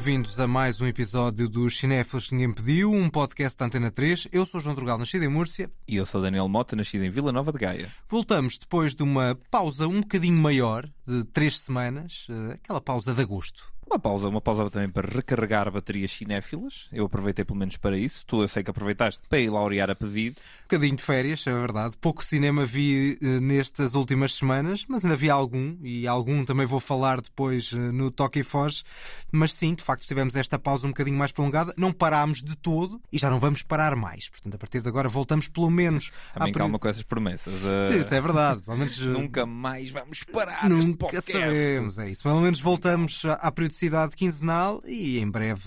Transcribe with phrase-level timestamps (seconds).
[0.00, 4.28] Bem-vindos a mais um episódio dos Cinéfilos que Ninguém Pediu, um podcast da Antena 3.
[4.32, 5.70] Eu sou João Drugal, nascido em Múrcia.
[5.86, 7.86] E eu sou Daniel Mota, nascido em Vila Nova de Gaia.
[8.08, 13.20] Voltamos depois de uma pausa um bocadinho maior, de três semanas, eh, aquela pausa de
[13.20, 13.70] agosto.
[13.90, 16.86] Uma pausa, uma pausa também para recarregar baterias cinéfilas.
[16.92, 18.24] Eu aproveitei pelo menos para isso.
[18.24, 20.36] Tu eu sei que aproveitaste para ir laurear a pedido.
[20.38, 21.96] Um bocadinho de férias, é verdade.
[22.00, 26.78] Pouco cinema vi eh, nestas últimas semanas, mas ainda vi algum, e algum também vou
[26.78, 28.84] falar depois eh, no Toque e Foge.
[29.32, 31.74] Mas sim, de facto, tivemos esta pausa um bocadinho mais prolongada.
[31.76, 34.28] Não parámos de todo e já não vamos parar mais.
[34.28, 36.12] Portanto, a partir de agora voltamos pelo menos.
[36.32, 37.54] Também calma com essas promessas.
[37.54, 38.62] Sim, isso é verdade.
[38.62, 38.96] Pelo menos...
[39.04, 40.68] Nunca mais vamos parar.
[40.68, 42.22] Nunca sabemos, é isso.
[42.22, 45.62] Pelo menos voltamos à periodicidade quinzenal e em breve,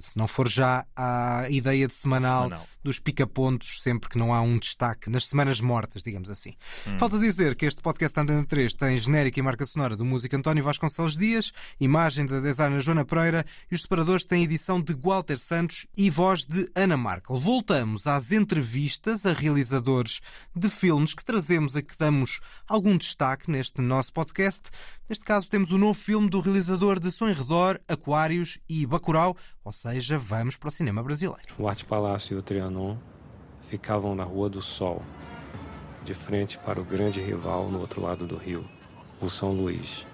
[0.00, 2.66] se não for já, à ideia de semanal, semanal.
[2.82, 6.54] dos pica-pontos, sempre que não há um destaque nas semanas mortas, digamos assim.
[6.86, 6.98] Hum.
[6.98, 10.64] Falta dizer que este podcast Antena 3 tem genérica e marca sonora do músico António
[10.64, 15.86] Vasconcelos Dias, imagem da designer Joana Pereira e os separadores têm edição de Walter Santos
[15.96, 17.36] e voz de Ana Markel.
[17.36, 20.20] Voltamos às entrevistas a realizadores
[20.56, 24.62] de filmes que trazemos a que damos algum destaque neste nosso podcast.
[25.08, 29.36] Neste caso temos o novo filme do realizador de Som em Redor, Aquários e Bacurau,
[29.64, 31.54] ou seja, vamos para o cinema brasileiro.
[31.58, 32.96] O Arte Palácio e o Trianon
[33.62, 35.02] ficavam na Rua do Sol,
[36.04, 38.64] de frente para o grande rival no outro lado do rio,
[39.20, 40.06] o São Luís,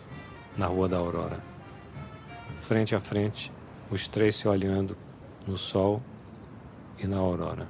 [0.57, 1.45] na Rua da Aurora.
[2.61, 3.53] Frente a frente,
[3.91, 4.97] os três se olhando
[5.47, 6.03] no sol
[6.99, 7.69] e na aurora.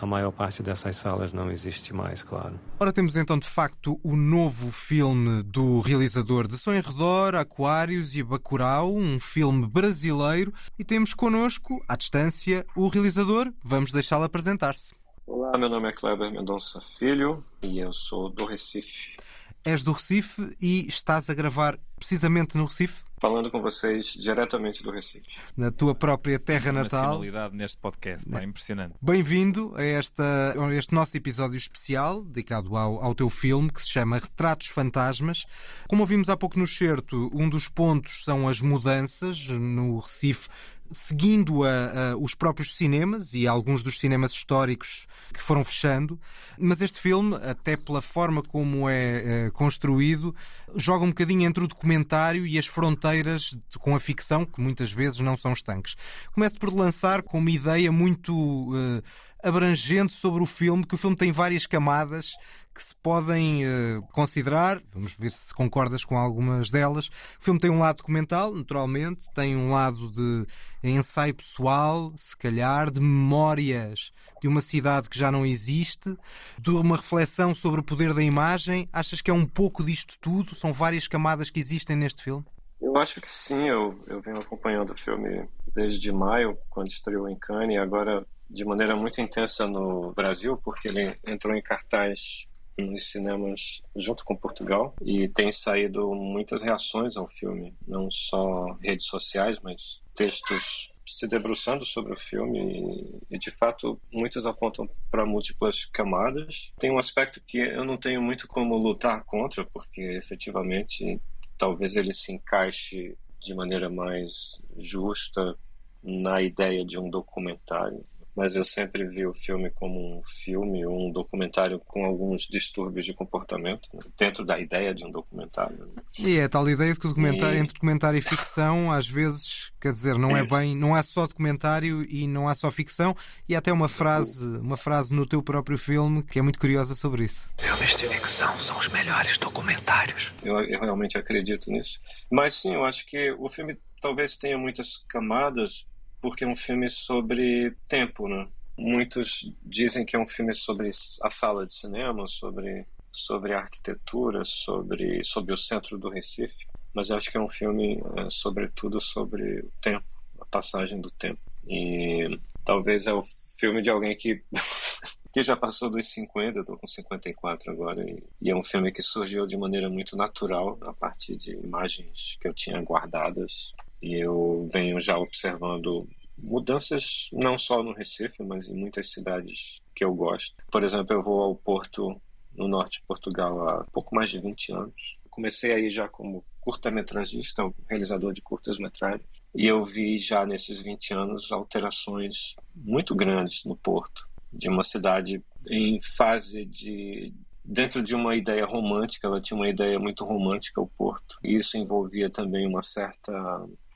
[0.00, 2.58] A maior parte dessas salas não existe mais, claro.
[2.78, 8.14] Ora, temos então de facto o novo filme do realizador de Som em Redor, Aquários
[8.14, 13.52] e Bacurau, um filme brasileiro, e temos connosco, à distância, o realizador.
[13.60, 14.94] Vamos deixá-lo apresentar-se.
[15.26, 19.16] Olá, meu nome é Kleber Mendonça Filho e eu sou do Recife.
[19.64, 23.07] És do Recife e estás a gravar precisamente no Recife?
[23.20, 25.26] Falando com vocês diretamente do Recife.
[25.56, 27.02] Na tua própria terra natal.
[27.02, 28.94] Nacionalidade neste podcast, está impressionante.
[29.00, 33.90] Bem-vindo a, esta, a este nosso episódio especial dedicado ao, ao teu filme que se
[33.90, 35.44] chama Retratos Fantasmas.
[35.88, 40.48] Como ouvimos há pouco no certo, um dos pontos são as mudanças no Recife
[40.90, 41.68] seguindo a,
[42.12, 46.18] a, os próprios cinemas e alguns dos cinemas históricos que foram fechando,
[46.58, 50.34] mas este filme, até pela forma como é, é construído,
[50.76, 54.90] joga um bocadinho entre o documentário e as fronteiras de, com a ficção, que muitas
[54.90, 55.96] vezes não são estanques.
[56.32, 59.02] Começo por lançar com uma ideia muito uh,
[59.42, 62.34] abrangente sobre o filme, que o filme tem várias camadas
[62.74, 64.80] que se podem uh, considerar.
[64.92, 67.08] Vamos ver se concordas com algumas delas.
[67.08, 70.46] O filme tem um lado documental, naturalmente, tem um lado de
[70.82, 76.16] ensaio pessoal, se calhar, de memórias de uma cidade que já não existe,
[76.60, 78.88] de uma reflexão sobre o poder da imagem.
[78.92, 80.54] Achas que é um pouco disto tudo?
[80.54, 82.44] São várias camadas que existem neste filme?
[82.80, 87.36] Eu acho que sim, eu, eu venho acompanhando o filme desde maio, quando estreou em
[87.36, 92.46] Cannes, e agora de maneira muito intensa no Brasil, porque ele entrou em cartaz
[92.78, 99.06] nos cinemas junto com Portugal e tem saído muitas reações ao filme, não só redes
[99.06, 105.86] sociais, mas textos se debruçando sobre o filme e, de fato muitos apontam para múltiplas
[105.86, 106.72] camadas.
[106.78, 111.20] Tem um aspecto que eu não tenho muito como lutar contra, porque efetivamente
[111.56, 115.56] talvez ele se encaixe de maneira mais justa
[116.02, 118.04] na ideia de um documentário
[118.38, 123.12] mas eu sempre vi o filme como um filme, um documentário com alguns distúrbios de
[123.12, 123.98] comportamento, né?
[124.16, 125.76] dentro da ideia de um documentário.
[125.76, 126.02] Né?
[126.16, 127.60] E é tal ideia de que documentário, e...
[127.60, 131.26] entre documentário e ficção, às vezes, quer dizer, não é, é bem, não há só
[131.26, 133.16] documentário e não há só ficção,
[133.48, 136.94] e há até uma frase, uma frase no teu próprio filme que é muito curiosa
[136.94, 137.50] sobre isso.
[137.58, 140.32] Filmes de ficção são os melhores documentários.
[140.44, 141.98] Eu, eu realmente acredito nisso.
[142.30, 145.88] Mas sim, eu acho que o filme talvez tenha muitas camadas
[146.20, 148.46] porque é um filme sobre tempo, né?
[148.76, 150.88] Muitos dizem que é um filme sobre
[151.22, 157.10] a sala de cinema, sobre sobre a arquitetura, sobre sobre o centro do Recife, mas
[157.10, 160.06] eu acho que é um filme é, sobretudo sobre o tempo,
[160.40, 161.40] a passagem do tempo.
[161.66, 163.22] E talvez é o
[163.58, 164.42] filme de alguém que
[165.32, 168.90] que já passou dos 50, eu tô com 54 agora, e, e, é um filme
[168.90, 174.14] que surgiu de maneira muito natural, a partir de imagens que eu tinha guardadas e
[174.14, 176.06] eu venho já observando
[176.36, 180.54] mudanças não só no Recife, mas em muitas cidades que eu gosto.
[180.70, 182.20] Por exemplo, eu vou ao Porto,
[182.54, 185.18] no norte de Portugal, há pouco mais de 20 anos.
[185.30, 191.50] Comecei aí já como curta-metragista, realizador de curtas-metragens, e eu vi já nesses 20 anos
[191.50, 197.32] alterações muito grandes no Porto, de uma cidade em fase de
[197.64, 201.38] dentro de uma ideia romântica, ela tinha uma ideia muito romântica o Porto.
[201.44, 203.32] E isso envolvia também uma certa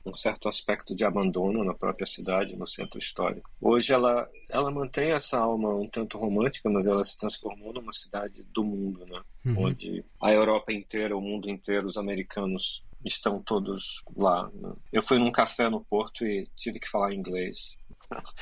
[0.05, 3.49] um certo aspecto de abandono na própria cidade, no centro histórico.
[3.61, 8.43] Hoje ela, ela mantém essa alma um tanto romântica, mas ela se transformou numa cidade
[8.53, 9.21] do mundo, né?
[9.45, 9.65] Uhum.
[9.65, 14.49] Onde a Europa inteira, o mundo inteiro, os americanos estão todos lá.
[14.53, 14.73] Né?
[14.91, 17.77] Eu fui num café no Porto e tive que falar inglês.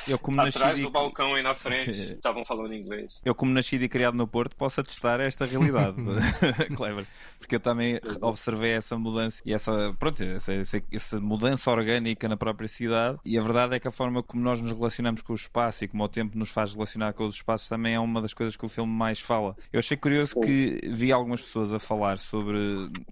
[0.08, 3.22] Eu, como Atrás do balcão e na frente estavam falando inglês.
[3.24, 5.96] Eu, como nascido e criado no Porto, posso atestar esta realidade,
[6.76, 7.06] Clever.
[7.40, 12.38] Porque eu também observei essa mudança e essa, pronto, essa, essa, essa, mudança orgânica na
[12.38, 13.18] própria cidade.
[13.26, 15.88] E a verdade é que a forma como nós nos relacionamos com o espaço e
[15.88, 18.66] como o tempo nos faz relacionar com os espaços também é uma das coisas que
[18.66, 19.56] o filme mais fala.
[19.72, 22.58] Eu achei curioso que vi algumas pessoas a falar sobre.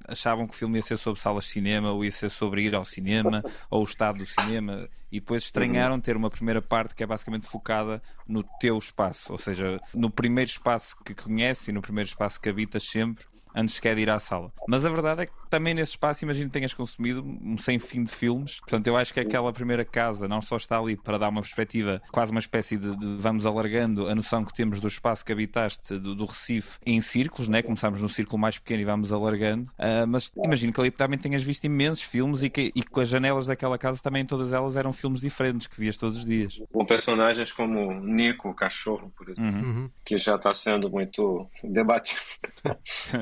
[0.07, 2.75] achavam que o filme ia ser sobre salas de cinema ou ia ser sobre ir
[2.75, 7.03] ao cinema ou o estado do cinema e depois estranharam ter uma primeira parte que
[7.03, 11.81] é basicamente focada no teu espaço, ou seja, no primeiro espaço que conheces e no
[11.81, 14.51] primeiro espaço que habitas sempre antes sequer de ir à sala.
[14.67, 18.03] Mas a verdade é que também nesse espaço, imagino que tenhas consumido um sem fim
[18.03, 18.59] de filmes.
[18.59, 22.01] Portanto, eu acho que aquela primeira casa não só está ali para dar uma perspectiva,
[22.11, 25.97] quase uma espécie de, de vamos alargando a noção que temos do espaço que habitaste,
[25.97, 27.61] do, do Recife, em círculos, né?
[27.61, 29.69] começamos no círculo mais pequeno e vamos alargando.
[29.71, 33.07] Uh, mas imagino que ali também tenhas visto imensos filmes e que e com as
[33.07, 36.61] janelas daquela casa também todas elas eram filmes diferentes que vias todos os dias.
[36.71, 39.89] Com personagens como Nico, o cachorro, por exemplo, uhum.
[40.05, 42.21] que já está sendo muito debatido.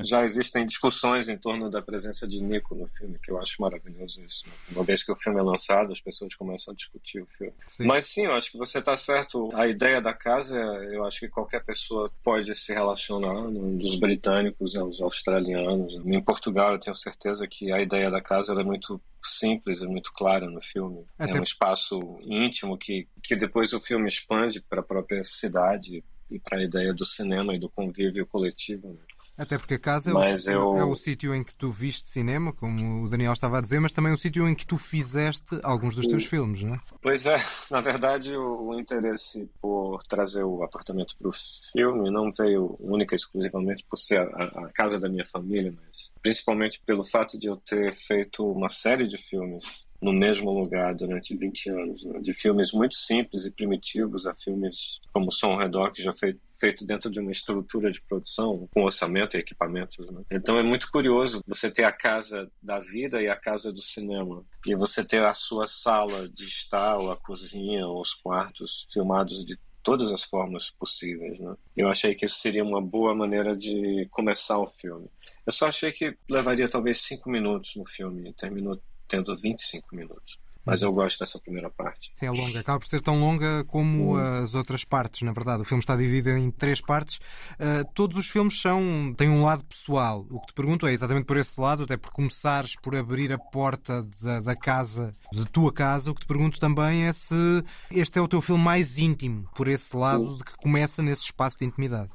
[0.03, 4.21] já existem discussões em torno da presença de Nico no filme, que eu acho maravilhoso
[4.21, 4.43] isso.
[4.47, 4.53] Né?
[4.71, 7.53] Uma vez que o filme é lançado, as pessoas começam a discutir o filme.
[7.65, 7.85] Sim.
[7.85, 9.49] Mas sim, eu acho que você está certo.
[9.55, 15.01] A ideia da casa, eu acho que qualquer pessoa pode se relacionar, dos britânicos aos
[15.01, 15.95] australianos.
[16.05, 20.11] Em Portugal, eu tenho certeza que a ideia da casa é muito simples e muito
[20.13, 21.05] clara no filme.
[21.17, 21.37] Até...
[21.37, 26.39] É um espaço íntimo que, que depois o filme expande para a própria cidade e
[26.39, 28.89] para a ideia do cinema e do convívio coletivo.
[28.89, 28.99] Né?
[29.37, 30.77] Até porque a casa é o, eu...
[30.77, 33.91] é o, sítio em que tu viste cinema, como o Daniel estava a dizer, mas
[33.91, 36.79] também o sítio em que tu fizeste alguns dos teus filmes, não é?
[37.01, 37.37] Pois é,
[37.69, 41.33] na verdade o, o interesse por trazer o apartamento para o
[41.71, 46.11] filme não veio única e exclusivamente por ser a, a, casa da minha família, mas
[46.21, 51.35] principalmente pelo fato de eu ter feito uma série de filmes no mesmo lugar durante
[51.35, 52.19] 20 anos, né?
[52.19, 56.37] de filmes muito simples e primitivos a filmes como Som ao Redor, que já foi
[56.59, 60.09] feito dentro de uma estrutura de produção com orçamento e equipamentos.
[60.11, 60.21] Né?
[60.31, 64.43] Então é muito curioso você ter a casa da vida e a casa do cinema
[64.65, 69.45] e você ter a sua sala de estar, ou a cozinha, ou os quartos filmados
[69.45, 71.39] de todas as formas possíveis.
[71.39, 71.55] Né?
[71.75, 75.09] Eu achei que isso seria uma boa maneira de começar o filme.
[75.45, 80.37] Eu só achei que levaria talvez cinco minutos no filme, terminou tendo 25 minutos.
[80.67, 82.11] Mas eu gosto dessa primeira parte.
[82.13, 82.59] Sim, é longa.
[82.59, 84.41] Acaba por ser tão longa como hum.
[84.41, 85.61] as outras partes, na verdade.
[85.61, 87.17] O filme está dividido em três partes.
[87.53, 90.25] Uh, todos os filmes são têm um lado pessoal.
[90.29, 93.37] O que te pergunto é exatamente por esse lado, até por começares por abrir a
[93.37, 98.19] porta da, da casa, de tua casa, o que te pergunto também é se este
[98.19, 101.65] é o teu filme mais íntimo, por esse lado, de que começa nesse espaço de
[101.65, 102.11] intimidade.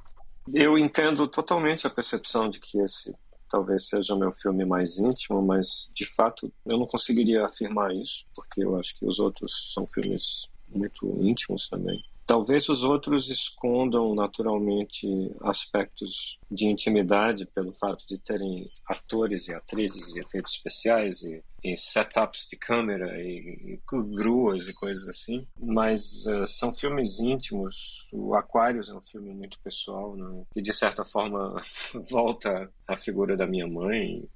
[0.53, 3.15] Eu entendo totalmente a percepção de que esse
[3.53, 8.65] talvez seja meu filme mais íntimo, mas de fato eu não conseguiria afirmar isso, porque
[8.65, 12.03] eu acho que os outros são filmes muito íntimos também.
[12.33, 15.07] Talvez os outros escondam naturalmente
[15.43, 21.77] aspectos de intimidade pelo fato de terem atores e atrizes e efeitos especiais e, e
[21.77, 25.47] setups de câmera e, e, gruas e coisas assim.
[25.61, 28.09] Mas uh, são filmes íntimos.
[28.11, 30.45] O Aquarius é um filme muito pessoal, né?
[30.55, 31.63] que de certa forma
[32.11, 34.27] volta à figura da minha mãe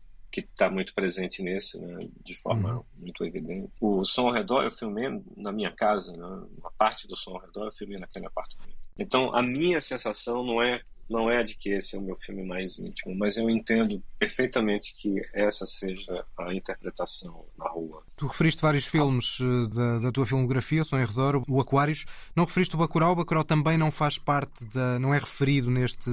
[0.43, 2.85] que está muito presente nesse, né, de forma uhum.
[2.99, 3.73] muito evidente.
[3.81, 7.41] O som ao redor eu filmei na minha casa, né, uma parte do som ao
[7.41, 8.77] redor eu filmei naquele apartamento.
[8.99, 12.45] Então a minha sensação não é não é de que esse é o meu filme
[12.45, 18.03] mais íntimo, mas eu entendo perfeitamente que essa seja a interpretação na rua.
[18.17, 22.07] Tu referiste vários filmes eh, da, da tua filmografia, Som ao Redor, o Aquários.
[22.35, 24.99] Não referiste o Bacurau, o Bacurau também não faz parte da...
[24.99, 26.11] não é referido neste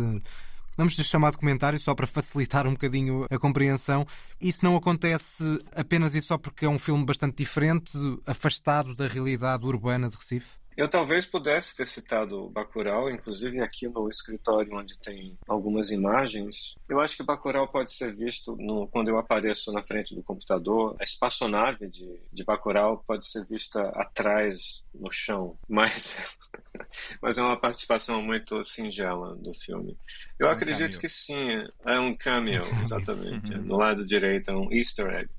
[0.78, 4.06] vamos lhe chamar de comentário só para facilitar um bocadinho a compreensão.
[4.40, 5.44] Isso não acontece
[5.76, 7.92] apenas e só porque é um filme bastante diferente,
[8.26, 10.63] afastado da realidade urbana de Recife?
[10.76, 16.76] Eu talvez pudesse ter citado Bacurau, inclusive aqui no escritório onde tem algumas imagens.
[16.90, 20.96] Eu acho que Bacurau pode ser visto no, quando eu apareço na frente do computador.
[21.00, 26.38] A espaçonave de, de Bacurau pode ser vista atrás no chão, mas,
[27.22, 29.98] mas é uma participação muito singela do filme.
[30.40, 31.00] Eu é um acredito cameo.
[31.00, 31.50] que sim,
[31.86, 33.54] é um cameo, exatamente.
[33.56, 35.30] no lado direito é um easter egg.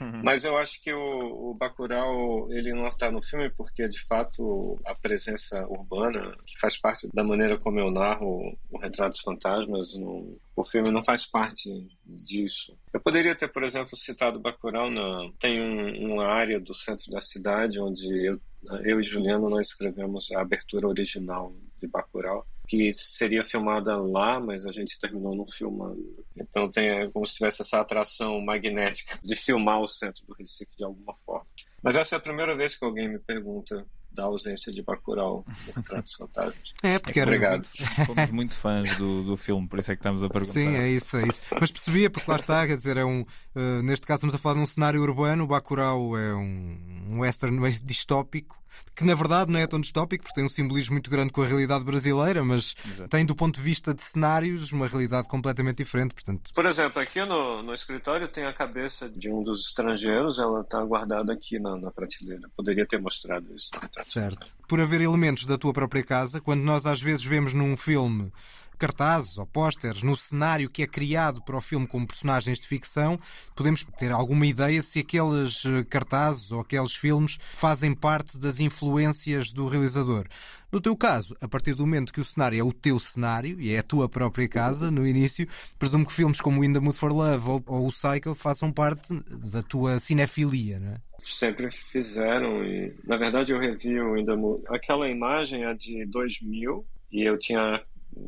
[0.00, 0.20] Uhum.
[0.22, 4.78] Mas eu acho que o, o Bacurau ele não está no filme porque de fato
[4.84, 9.96] a presença urbana que faz parte da maneira como eu narro o Retrato dos Fantasmas
[9.96, 11.70] no, o filme não faz parte
[12.04, 12.76] disso.
[12.92, 14.90] Eu poderia ter, por exemplo, citado Bacurau.
[14.90, 15.30] Na...
[15.38, 18.40] Tem um, uma área do centro da cidade onde eu,
[18.84, 24.66] eu e Juliano nós escrevemos a abertura original de Bacurau que seria filmada lá, mas
[24.66, 26.24] a gente terminou não filmando.
[26.36, 30.76] Então tem é como se tivesse essa atração magnética de filmar o centro do Recife
[30.76, 31.46] de alguma forma.
[31.82, 35.72] Mas essa é a primeira vez que alguém me pergunta da ausência de Bacurau no
[35.74, 36.72] Retratos Fantasmas.
[36.82, 37.30] É, porque era...
[37.30, 37.68] Obrigado.
[38.06, 40.52] Fomos muito fãs do, do filme, por isso é que estamos a perguntar.
[40.52, 41.40] Sim, é isso, é isso.
[41.60, 44.54] Mas percebia, porque lá está, quer dizer, é um, uh, neste caso estamos a falar
[44.54, 48.58] de um cenário urbano, o Bacurau é um, um western mais distópico,
[48.94, 51.46] que na verdade não é tão distópico, porque tem um simbolismo muito grande com a
[51.46, 53.08] realidade brasileira, mas Exato.
[53.08, 56.14] tem do ponto de vista de cenários uma realidade completamente diferente.
[56.14, 56.50] Portanto...
[56.54, 60.82] Por exemplo, aqui no, no escritório tem a cabeça de um dos estrangeiros, ela está
[60.82, 62.48] guardada aqui na, na, prateleira.
[62.56, 63.70] Poderia ter mostrado isso.
[64.06, 64.54] Certo.
[64.68, 68.32] Por haver elementos da tua própria casa, quando nós às vezes vemos num filme
[68.78, 73.18] cartazes ou pósteres no cenário que é criado para o filme como personagens de ficção,
[73.54, 79.50] podemos ter alguma ideia se aqueles eh, cartazes ou aqueles filmes fazem parte das influências
[79.50, 80.26] do realizador.
[80.76, 83.72] No teu caso, a partir do momento que o cenário é o teu cenário e
[83.72, 87.14] é a tua própria casa, no início, presumo que filmes como In the Mood for
[87.14, 89.14] Love ou, ou o Cycle façam parte
[89.50, 90.96] da tua cinefilia, não é?
[91.18, 94.64] Sempre fizeram e, na verdade, eu revi o In the Mood.
[94.68, 97.82] Aquela imagem é de 2000 e eu tinha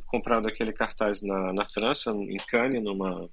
[0.07, 3.29] comprado aquele cartaz na, na França, em Cannes, numa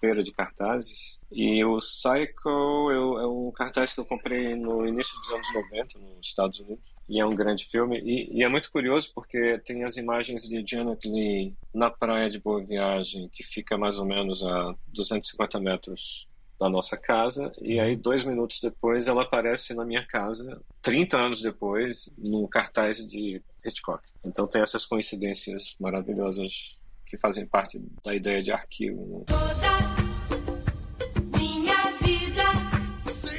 [0.00, 1.18] feira de cartazes.
[1.30, 5.98] E o Psycho eu, é um cartaz que eu comprei no início dos anos 90,
[5.98, 6.94] nos Estados Unidos.
[7.08, 7.98] E é um grande filme.
[8.00, 12.38] E, e é muito curioso porque tem as imagens de Janet Lee na praia de
[12.38, 16.28] Boa Viagem, que fica mais ou menos a 250 metros
[16.58, 17.52] da nossa casa.
[17.60, 23.06] E aí, dois minutos depois, ela aparece na minha casa, 30 anos depois, num cartaz
[23.06, 24.02] de Hitchcock.
[24.24, 26.77] Então tem essas coincidências maravilhosas
[27.08, 29.24] que fazem parte da ideia de arquivo.
[29.28, 29.34] Né?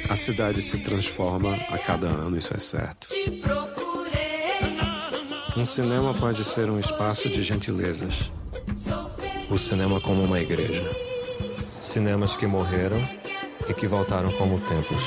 [0.08, 3.06] A cidade se transforma a cada ano, isso é certo.
[5.56, 8.30] Um cinema pode ser um espaço de gentilezas.
[9.48, 10.84] O cinema como uma igreja.
[11.78, 13.00] Cinemas que morreram
[13.68, 15.02] e que voltaram como templos.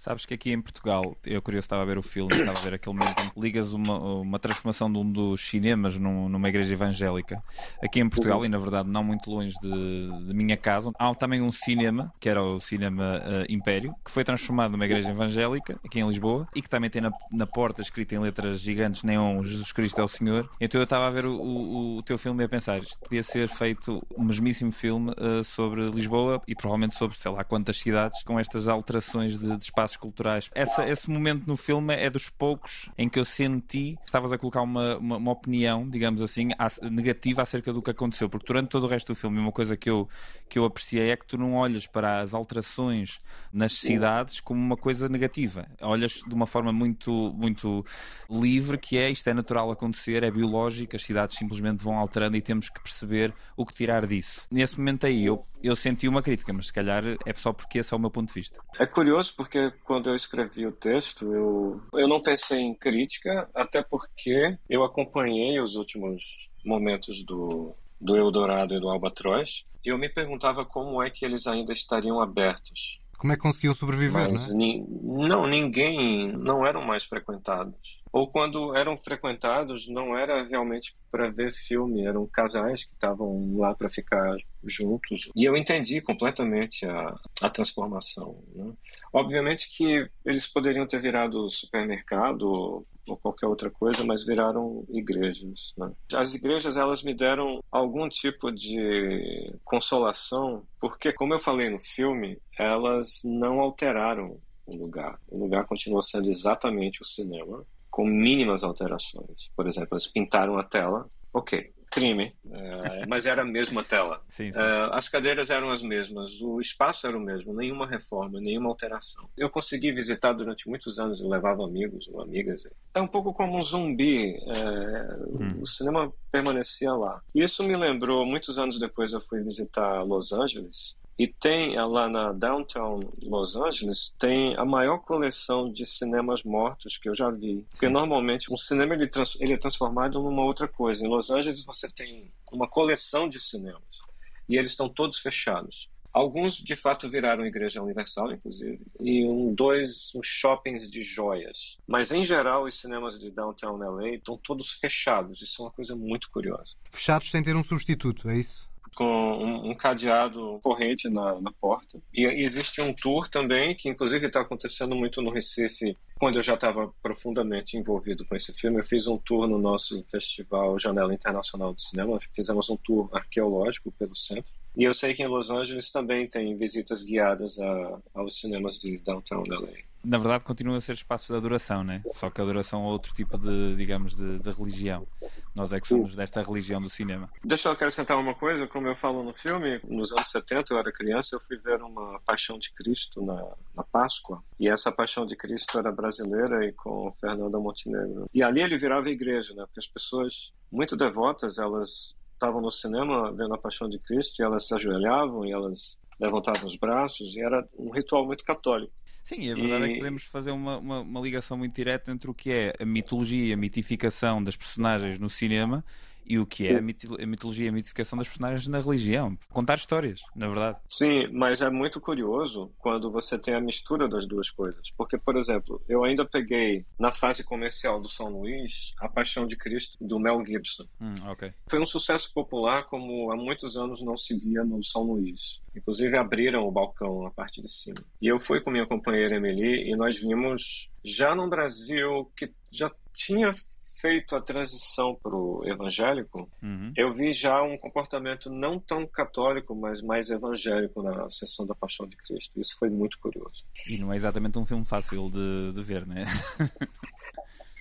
[0.00, 2.72] Sabes que aqui em Portugal, eu curioso estava a ver o filme, estava a ver
[2.72, 6.72] aquele momento em que ligas uma, uma transformação de um dos cinemas num, numa igreja
[6.72, 7.44] evangélica.
[7.82, 11.42] Aqui em Portugal, e na verdade não muito longe de, de minha casa, há também
[11.42, 16.00] um cinema, que era o Cinema uh, Império, que foi transformado numa igreja evangélica, aqui
[16.00, 19.70] em Lisboa, e que também tem na, na porta escrito em letras gigantes Neon Jesus
[19.70, 20.48] Cristo é o Senhor.
[20.58, 23.22] Então eu estava a ver o, o, o teu filme e a pensar, isto podia
[23.22, 28.22] ser feito um mesmíssimo filme uh, sobre Lisboa e provavelmente sobre sei lá quantas cidades,
[28.22, 30.50] com estas alterações de, de espaço culturais.
[30.54, 34.38] Essa, esse momento no filme é dos poucos em que eu senti que estavas a
[34.38, 36.48] colocar uma, uma, uma, opinião, digamos assim,
[36.90, 39.88] negativa acerca do que aconteceu, porque durante todo o resto do filme, uma coisa que
[39.88, 40.08] eu,
[40.48, 43.20] que eu apreciei é que tu não olhas para as alterações
[43.52, 45.66] nas cidades como uma coisa negativa.
[45.80, 47.84] Olhas de uma forma muito, muito
[48.28, 52.40] livre, que é isto é natural acontecer, é biológico, as cidades simplesmente vão alterando e
[52.40, 54.46] temos que perceber o que tirar disso.
[54.50, 57.92] Nesse momento aí eu, eu senti uma crítica, mas se calhar é só porque esse
[57.92, 58.58] é o meu ponto de vista.
[58.78, 63.82] É curioso porque quando eu escrevi o texto, eu, eu não pensei em crítica, até
[63.82, 70.64] porque eu acompanhei os últimos momentos do, do Eldorado e do Albatroz eu me perguntava
[70.64, 73.00] como é que eles ainda estariam abertos.
[73.20, 74.54] Como é que conseguiam sobreviver, Mas, né?
[74.56, 78.00] Ni, não, ninguém, não eram mais frequentados.
[78.10, 83.74] Ou quando eram frequentados, não era realmente para ver filme, eram casais que estavam lá
[83.74, 85.28] para ficar juntos.
[85.36, 88.42] E eu entendi completamente a, a transformação.
[88.54, 88.72] Né?
[89.12, 95.74] Obviamente que eles poderiam ter virado supermercado ou qualquer outra coisa, mas viraram igrejas.
[95.76, 95.90] Né?
[96.14, 102.38] As igrejas elas me deram algum tipo de consolação, porque como eu falei no filme,
[102.58, 105.18] elas não alteraram o lugar.
[105.28, 109.50] O lugar continuou sendo exatamente o cinema, com mínimas alterações.
[109.56, 114.22] Por exemplo, eles pintaram a tela, ok, crime, é, mas era a mesma tela.
[114.30, 114.58] Sim, sim.
[114.58, 119.28] É, as cadeiras eram as mesmas, o espaço era o mesmo, nenhuma reforma, nenhuma alteração.
[119.36, 122.62] Eu consegui visitar durante muitos anos, eu levava amigos ou amigas.
[122.94, 125.60] É um pouco como um zumbi, é, hum.
[125.60, 127.20] o cinema permanecia lá.
[127.34, 132.32] Isso me lembrou, muitos anos depois eu fui visitar Los Angeles e tem lá na
[132.32, 137.66] Downtown Los Angeles, tem a maior coleção de cinemas mortos que eu já vi.
[137.68, 141.04] Porque normalmente um cinema ele, ele é transformado numa outra coisa.
[141.04, 144.00] Em Los Angeles você tem uma coleção de cinemas
[144.48, 145.90] e eles estão todos fechados.
[146.10, 151.76] Alguns de fato viraram Igreja Universal, inclusive, e um, dois uns shoppings de joias.
[151.86, 155.42] Mas em geral, os cinemas de Downtown LA estão todos fechados.
[155.42, 156.76] Isso é uma coisa muito curiosa.
[156.90, 158.69] Fechados sem ter um substituto, é isso?
[158.94, 162.00] Com um, um cadeado corrente na, na, porta.
[162.12, 166.54] E existe um tour também, que inclusive está acontecendo muito no Recife, quando eu já
[166.54, 168.78] estava profundamente envolvido com esse filme.
[168.78, 173.90] Eu fiz um tour no nosso festival Janela Internacional de Cinema, fizemos um tour arqueológico
[173.92, 174.50] pelo centro.
[174.76, 178.98] E eu sei que em Los Angeles também tem visitas guiadas a, aos cinemas de
[178.98, 182.02] Downtown LA na verdade continua a ser espaços de adoração, né?
[182.12, 185.06] Só que a adoração é outro tipo de, digamos, de, de, religião.
[185.54, 187.30] Nós é que somos desta religião do cinema.
[187.44, 190.92] Deixa eu acrescentar uma coisa, como eu falo no filme, nos anos 70 eu era
[190.92, 195.36] criança, eu fui ver uma Paixão de Cristo na, na Páscoa, e essa Paixão de
[195.36, 198.28] Cristo era brasileira e com Fernanda Montenegro.
[198.32, 199.64] E ali ele virava igreja, né?
[199.66, 204.44] Porque as pessoas muito devotas, elas estavam no cinema vendo a Paixão de Cristo e
[204.44, 208.92] elas se ajoelhavam e elas levantavam os braços e era um ritual muito católico.
[209.22, 209.84] Sim, a verdade e...
[209.84, 212.84] é que podemos fazer uma, uma, uma, ligação muito direta entre o que é a
[212.84, 215.84] mitologia, a mitificação das personagens no cinema
[216.30, 216.80] e o que é a,
[217.26, 219.36] mitologia e a mitificação das personagens na religião.
[219.48, 220.78] Contar histórias, na verdade.
[220.88, 224.92] Sim, mas é muito curioso quando você tem a mistura das duas coisas.
[224.96, 229.56] Porque, por exemplo, eu ainda peguei na fase comercial do São Luís A Paixão de
[229.56, 230.84] Cristo, do Mel Gibson.
[231.00, 231.52] Hum, okay.
[231.68, 235.60] Foi um sucesso popular como há muitos anos não se via no São Luís.
[235.74, 237.98] Inclusive abriram o balcão a parte de cima.
[238.22, 242.88] E eu fui com minha companheira Emily e nós vimos já no Brasil que já
[243.12, 243.52] tinha
[244.00, 246.92] feito a transição para o evangélico, uhum.
[246.96, 252.06] eu vi já um comportamento não tão católico, mas mais evangélico na sessão da Paixão
[252.06, 252.58] de Cristo.
[252.58, 253.64] Isso foi muito curioso.
[253.88, 256.24] E não é exatamente um filme fácil de, de ver, né?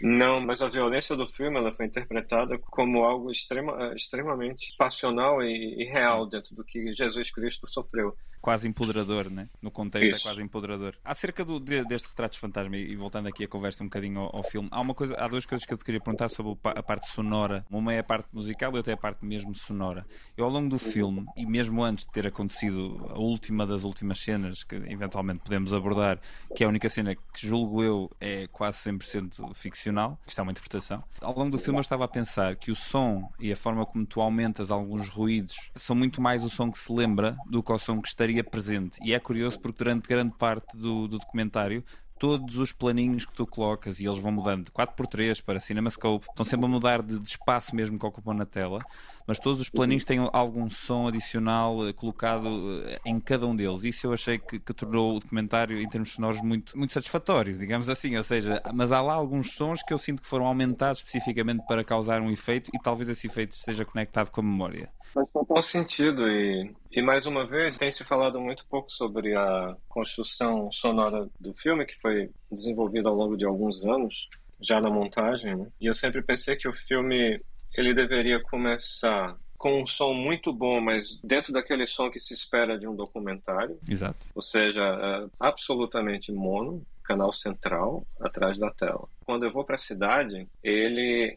[0.01, 5.82] Não, mas a violência do filme ela foi interpretada como algo extrema, extremamente passional e,
[5.82, 9.49] e real dentro do que Jesus Cristo sofreu quase empoderador, né?
[9.62, 10.28] No contexto é Isso.
[10.28, 10.95] é quase empoderador.
[11.04, 14.43] Acerca do, de, deste Retratos Fantasma, e voltando aqui a conversa um bocadinho ao, ao,
[14.43, 17.08] filme, há, uma coisa, há duas coisas que eu te queria perguntar sobre a parte
[17.08, 17.65] sonora.
[17.69, 20.06] Uma é a parte musical e outra é a parte mesmo sonora.
[20.38, 24.19] Eu, ao longo do filme, e mesmo antes de ter acontecido a última das últimas
[24.19, 26.19] cenas, que eventualmente podemos abordar,
[26.56, 30.52] que é a única cena que julgo eu é quase 100% ficcional, isto é uma
[30.52, 31.04] interpretação.
[31.21, 34.06] Ao longo do filme eu estava a pensar que o som e a forma como
[34.06, 37.80] tu aumentas alguns ruídos são muito mais o som que se lembra do que o
[37.80, 39.00] som que estaria estaria presente.
[39.04, 41.84] E é curioso porque durante grande parte do, do documentário
[42.20, 46.46] todos os planinhos que tu colocas e eles vão mudando de 4x3 para CinemaScope, estão
[46.46, 48.82] sempre a mudar de, de espaço mesmo que ocupam na tela,
[49.26, 52.50] mas todos os planinhos têm algum som adicional eh, colocado
[52.84, 53.86] eh, em cada um deles.
[53.86, 57.88] Isso eu achei que, que, tornou o documentário, em termos sonoros, muito, muito satisfatório, digamos
[57.88, 58.18] assim.
[58.18, 61.86] Ou seja, mas há lá alguns sons que eu sinto que foram aumentados especificamente para
[61.86, 64.92] causar um efeito e talvez esse efeito esteja conectado com a memória.
[65.13, 69.75] Faz total sentido e, e mais uma vez tem se falado muito pouco sobre a
[69.88, 74.28] construção sonora do filme que foi desenvolvida ao longo de alguns anos
[74.62, 75.67] já na montagem né?
[75.80, 77.41] e eu sempre pensei que o filme
[77.78, 82.80] ele deveria começar com um som muito bom, mas dentro daquele som que se espera
[82.80, 83.78] de um documentário.
[83.89, 84.25] Exato.
[84.34, 89.10] Ou seja, é absolutamente mono, canal central atrás da tela.
[89.26, 91.36] Quando eu vou para a cidade, ele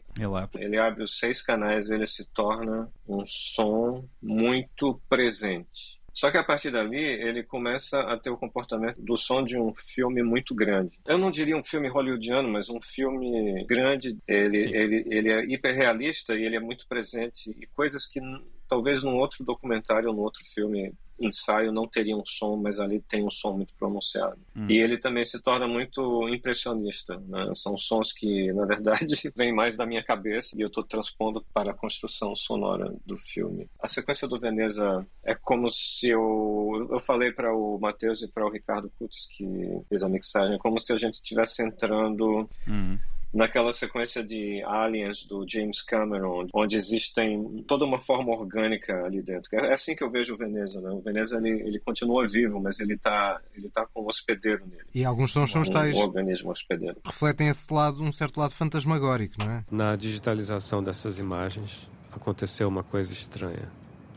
[0.59, 5.99] ele abre os seis canais, ele se torna um som muito presente.
[6.13, 9.73] Só que a partir dali ele começa a ter o comportamento do som de um
[9.73, 10.99] filme muito grande.
[11.07, 14.15] Eu não diria um filme hollywoodiano, mas um filme grande.
[14.27, 18.21] Ele, ele, ele é hiperrealista e ele é muito presente e coisas que
[18.67, 22.99] talvez num outro documentário ou num outro filme ensaio não teria um som, mas ali
[22.99, 24.37] tem um som muito pronunciado.
[24.55, 24.67] Hum.
[24.69, 27.17] E ele também se torna muito impressionista.
[27.27, 27.51] Né?
[27.53, 31.71] São sons que, na verdade, vêm mais da minha cabeça e eu estou transpondo para
[31.71, 33.67] a construção sonora do filme.
[33.79, 36.87] A sequência do Veneza é como se eu.
[36.91, 39.45] Eu falei para o Matheus e para o Ricardo Kutz, que
[39.89, 42.47] fez a mixagem, é como se a gente estivesse entrando.
[42.67, 42.97] Hum
[43.33, 49.49] naquela sequência de Aliens do James Cameron, onde existem toda uma forma orgânica ali dentro.
[49.55, 50.89] É assim que eu vejo o Veneza, né?
[50.91, 54.83] O Veneza ele, ele continua vivo, mas ele está ele tá com um hospedeiro nele.
[54.93, 55.95] E alguns sons são um, tais.
[55.95, 56.97] Um organismo hospedeiro.
[57.05, 59.65] Refletem esse lado, um certo lado fantasmagórico, não é?
[59.71, 63.71] Na digitalização dessas imagens aconteceu uma coisa estranha.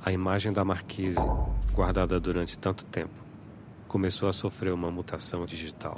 [0.04, 1.18] A imagem da marquise,
[1.72, 3.14] guardada durante tanto tempo,
[3.88, 5.96] começou a sofrer uma mutação digital.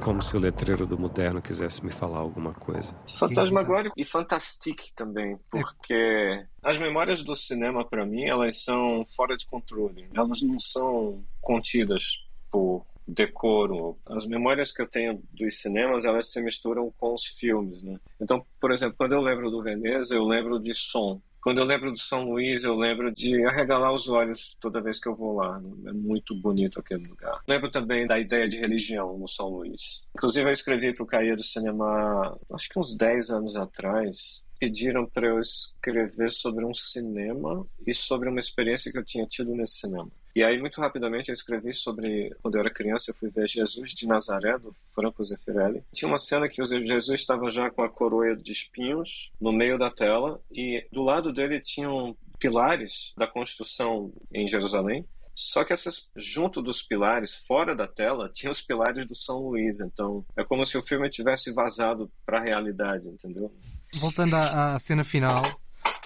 [0.00, 2.94] Como se o letreiro do moderno quisesse me falar alguma coisa.
[3.18, 9.46] Fantasmagórico e fantastique também, porque as memórias do cinema para mim elas são fora de
[9.46, 10.08] controle.
[10.14, 12.18] Elas não são contidas
[12.50, 13.98] por decoro.
[14.06, 17.98] As memórias que eu tenho dos cinemas, elas se misturam com os filmes, né?
[18.20, 21.20] Então, por exemplo, quando eu lembro do Veneza, eu lembro de som.
[21.42, 25.08] Quando eu lembro do São Luís, eu lembro de arregalar os olhos toda vez que
[25.08, 25.60] eu vou lá.
[25.86, 27.40] É muito bonito aquele lugar.
[27.48, 30.02] Lembro também da ideia de religião no São Luís.
[30.14, 35.06] Inclusive, eu escrevi para o Caia do Cinema, acho que uns 10 anos atrás, pediram
[35.06, 39.76] para eu escrever sobre um cinema e sobre uma experiência que eu tinha tido nesse
[39.80, 40.10] cinema.
[40.34, 43.90] E aí, muito rapidamente, eu escrevi sobre quando eu era criança, eu fui ver Jesus
[43.90, 45.82] de Nazaré, do Franco Zeffirelli.
[45.92, 49.90] Tinha uma cena que Jesus estava já com a coroa de espinhos no meio da
[49.90, 55.04] tela e do lado dele tinham pilares da construção em Jerusalém.
[55.34, 59.80] Só que essas, junto dos pilares, fora da tela, tinha os pilares do São Luís.
[59.80, 63.52] Então, é como se o filme tivesse vazado para a realidade, entendeu?
[63.94, 65.42] Voltando à, à cena final,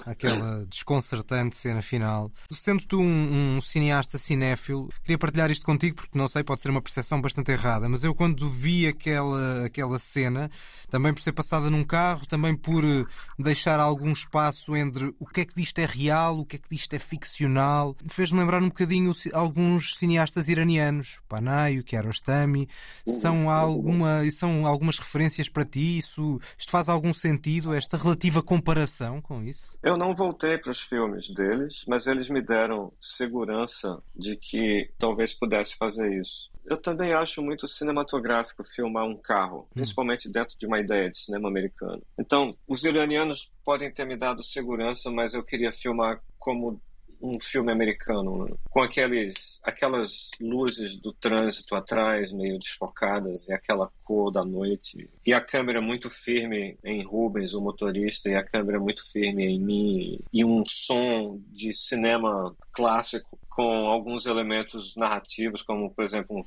[0.06, 2.30] aquela desconcertante cena final.
[2.50, 6.70] Sendo tu um, um, cineasta cinéfilo, queria partilhar isto contigo porque não sei, pode ser
[6.70, 10.50] uma percepção bastante errada, mas eu quando vi aquela, aquela cena,
[10.90, 13.04] também por ser passada num carro, também por eh,
[13.38, 16.68] deixar algum espaço entre o que é que disto é real, o que é que
[16.68, 22.68] disto é ficcional, fez-me lembrar um bocadinho alguns cineastas iranianos, Panay, o Kiarostami,
[23.06, 25.98] são, alguma, são algumas referências para ti?
[25.98, 29.76] Isso, isto faz algum sentido, esta relativa comparação com isso?
[29.84, 35.34] Eu não voltei para os filmes deles, mas eles me deram segurança de que talvez
[35.34, 36.50] pudesse fazer isso.
[36.64, 39.74] Eu também acho muito cinematográfico filmar um carro, hum.
[39.74, 42.02] principalmente dentro de uma ideia de cinema americano.
[42.18, 46.80] Então, os iranianos podem ter me dado segurança, mas eu queria filmar como
[47.20, 48.56] um filme americano, né?
[48.70, 55.08] com aqueles, aquelas luzes do trânsito atrás, meio desfocadas, e aquela cor da noite.
[55.24, 59.60] E a câmera muito firme em Rubens, o motorista, e a câmera muito firme em
[59.60, 66.40] mim, e um som de cinema clássico com alguns elementos narrativos, como, por exemplo,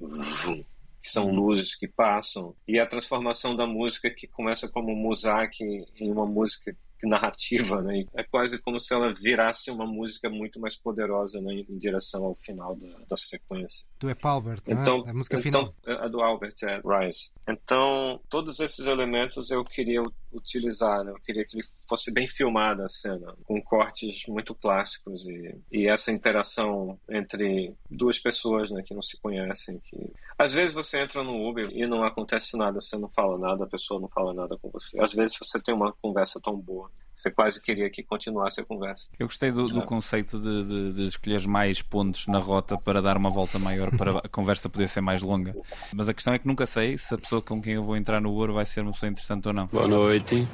[0.00, 0.64] um
[1.06, 6.10] que são luzes que passam, e a transformação da música que começa como mosaico em
[6.10, 8.04] uma música narrativa, né?
[8.14, 11.64] É quase como se ela virasse uma música muito mais poderosa né?
[11.68, 13.86] em direção ao final da, da sequência.
[13.98, 14.76] Do Ep Albert, né?
[14.80, 15.10] então, é?
[15.10, 16.00] a música então, final.
[16.04, 17.30] A do Albert, é, Rise.
[17.48, 21.10] Então, todos esses elementos eu queria utilizar, né?
[21.10, 25.88] Eu queria que ele fosse bem filmada a cena, com cortes muito clássicos e, e
[25.88, 31.22] essa interação entre duas pessoas, né, que não se conhecem, que às vezes você entra
[31.22, 34.56] no Uber e não acontece nada, você não fala nada, a pessoa não fala nada
[34.58, 35.00] com você.
[35.00, 39.08] Às vezes você tem uma conversa tão boa você quase queria que continuasse a conversa.
[39.18, 43.16] Eu gostei do, do conceito de, de, de, escolher mais pontos na rota para dar
[43.16, 45.56] uma volta maior, para a conversa poder ser mais longa.
[45.94, 48.20] Mas a questão é que nunca sei se a pessoa com quem eu vou entrar
[48.20, 49.66] no Uber vai ser uma pessoa interessante ou não.
[49.68, 50.46] Boa noite.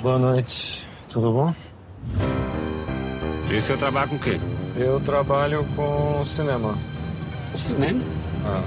[0.00, 0.88] Boa noite.
[1.10, 1.54] Tudo bom?
[3.52, 4.40] E o senhor trabalha com o quê?
[4.76, 6.74] Eu trabalho com cinema.
[7.52, 8.02] O cinema?
[8.44, 8.62] Ah.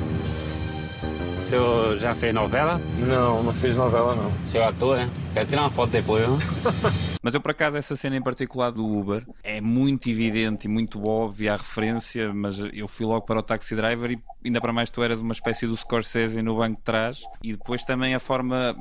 [1.38, 2.82] O senhor já fez novela?
[2.98, 4.28] Não, não fiz novela não.
[4.28, 5.10] O senhor é ator, né?
[5.34, 6.38] Quero tirar uma foto depois, não?
[7.24, 11.06] Mas eu, por acaso, essa cena em particular do Uber é muito evidente e muito
[11.08, 14.90] óbvia a referência, mas eu fui logo para o Taxi Driver e ainda para mais
[14.90, 18.76] tu eras uma espécie do Scorsese no banco de trás e depois também a forma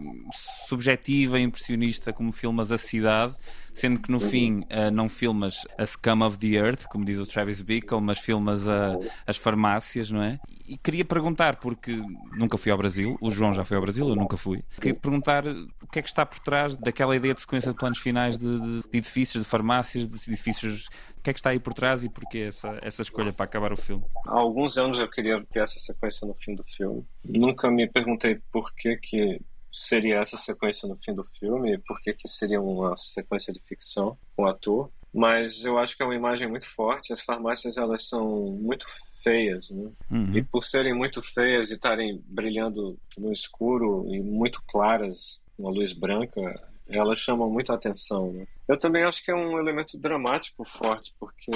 [0.69, 3.35] subjetiva e impressionista como filmas a cidade
[3.77, 7.27] sendo que no fim uh, não filmas a Scum of the Earth, como diz o
[7.27, 10.39] Travis Bickle, mas filmas a, as farmácias, não é?
[10.67, 11.93] E queria perguntar, porque
[12.33, 14.65] nunca fui ao Brasil, o João já foi ao Brasil, eu nunca fui.
[14.81, 17.99] Queria perguntar o que é que está por trás daquela ideia de sequência de planos
[17.99, 21.59] finais de, de, de edifícios, de farmácias, de edifícios o que é que está aí
[21.59, 24.05] por trás e porquê essa, essa escolha para acabar o filme?
[24.27, 27.05] Há alguns anos eu queria ter essa sequência no fim do filme.
[27.23, 29.41] Nunca me perguntei por que, que
[29.73, 33.61] seria essa sequência no fim do filme e por que, que seria uma sequência de
[33.61, 34.91] ficção com o ator.
[35.13, 37.13] Mas eu acho que é uma imagem muito forte.
[37.13, 38.87] As farmácias elas são muito
[39.23, 39.91] feias, né?
[40.11, 40.37] Uhum.
[40.37, 45.95] E por serem muito feias e estarem brilhando no escuro e muito claras, uma luz
[45.95, 46.41] branca,
[46.89, 48.33] elas chamam muito a atenção.
[48.33, 48.47] Né?
[48.69, 51.51] Eu também acho que é um elemento dramático forte, porque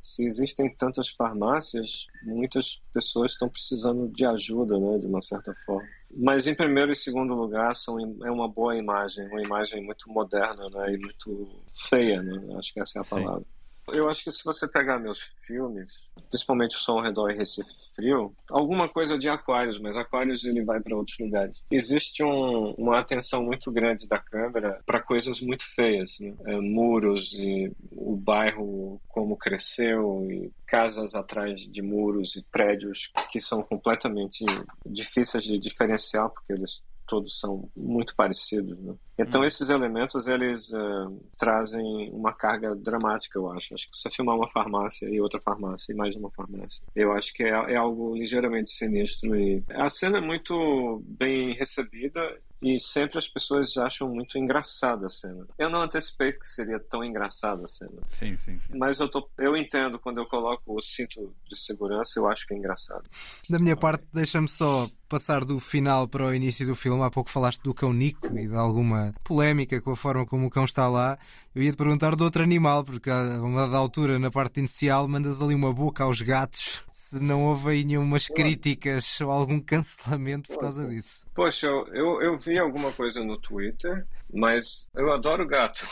[0.00, 5.88] se existem tantas farmácias, muitas pessoas estão precisando de ajuda, né, de uma certa forma.
[6.18, 10.68] Mas em primeiro e segundo lugar são, é uma boa imagem, uma imagem muito moderna
[10.70, 12.56] né, e muito feia, né?
[12.58, 13.40] acho que essa é a palavra.
[13.40, 13.55] Sim.
[13.92, 17.72] Eu acho que se você pegar meus filmes, principalmente o Som ao Redor e Recife
[17.94, 21.62] Frio, alguma coisa de Aquários, mas Aquários ele vai para outros lugares.
[21.70, 26.34] Existe um, uma atenção muito grande da câmera para coisas muito feias, né?
[26.46, 33.40] é, muros e o bairro como cresceu e casas atrás de muros e prédios que
[33.40, 34.44] são completamente
[34.84, 38.78] difíceis de diferenciar porque eles todos são muito parecidos.
[38.78, 38.94] Né?
[39.18, 39.44] Então, hum.
[39.44, 43.74] esses elementos eles uh, trazem uma carga dramática, eu acho.
[43.74, 47.32] Acho que você filmar uma farmácia e outra farmácia e mais uma farmácia, eu acho
[47.32, 49.34] que é, é algo ligeiramente sinistro.
[49.36, 52.20] E a cena é muito bem recebida
[52.60, 55.46] e sempre as pessoas acham muito engraçada a cena.
[55.58, 58.02] Eu não antecipei que seria tão engraçada a cena.
[58.10, 58.76] Sim, sim, sim.
[58.76, 62.54] Mas eu, tô, eu entendo quando eu coloco o cinto de segurança, eu acho que
[62.54, 63.04] é engraçado.
[63.48, 67.02] Da minha parte, deixa-me só passar do final para o início do filme.
[67.02, 70.50] Há pouco falaste do cão Nico e de alguma polémica com a forma como o
[70.50, 71.18] cão está lá.
[71.54, 75.08] Eu ia te perguntar de outro animal, porque a uma dada altura, na parte inicial,
[75.08, 80.50] mandas ali uma boca aos gatos se não houve aí nenhumas críticas ou algum cancelamento
[80.50, 81.24] por causa disso.
[81.32, 85.86] Poxa, eu, eu, eu vi alguma coisa no Twitter, mas eu adoro gato.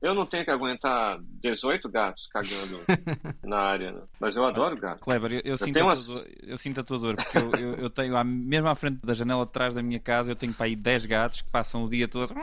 [0.00, 2.80] Eu não tenho que aguentar 18 gatos cagando
[3.44, 4.02] na área, né?
[4.20, 5.00] mas eu adoro gato.
[5.00, 6.06] Kleber, eu, eu, eu sinto, a umas...
[6.06, 9.14] dor, eu sinto a tua dor, porque eu, eu, eu tenho, mesmo à frente da
[9.14, 11.88] janela de trás da minha casa, eu tenho para aí 10 gatos que passam o
[11.88, 12.34] dia todo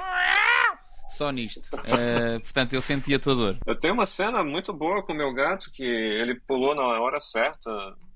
[1.10, 1.66] só nisto.
[1.76, 3.58] Uh, portanto, eu senti a tua dor.
[3.66, 7.20] Eu tenho uma cena muito boa com o meu gato que ele pulou na hora
[7.20, 7.70] certa,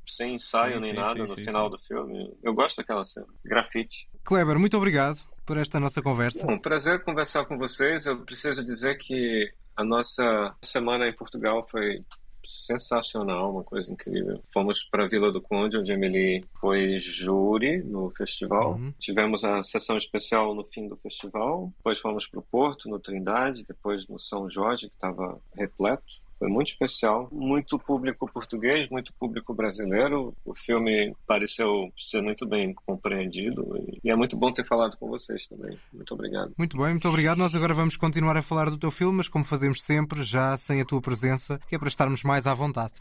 [0.06, 2.34] sem ensaio sim, nem sim, nada sim, no final do filme.
[2.42, 3.28] Eu gosto daquela cena.
[3.44, 4.08] Grafite.
[4.24, 6.50] Kleber, muito obrigado por esta nossa conversa.
[6.50, 8.06] um prazer conversar com vocês.
[8.06, 12.04] Eu preciso dizer que a nossa semana em Portugal foi
[12.46, 14.42] sensacional, uma coisa incrível.
[14.54, 18.74] Fomos para a Vila do Conde, onde a Emily foi júri no festival.
[18.74, 18.94] Uhum.
[19.00, 21.72] Tivemos a sessão especial no fim do festival.
[21.78, 26.04] Depois fomos para o Porto, no Trindade, depois no São Jorge, que estava repleto.
[26.44, 30.36] Foi muito especial, muito público português, muito público brasileiro.
[30.44, 33.66] O filme pareceu ser muito bem compreendido
[34.04, 35.80] e é muito bom ter falado com vocês também.
[35.94, 36.52] Muito obrigado.
[36.58, 37.38] Muito bem, muito obrigado.
[37.38, 40.82] Nós agora vamos continuar a falar do teu filme, mas como fazemos sempre, já sem
[40.82, 42.94] a tua presença, que é para estarmos mais à vontade.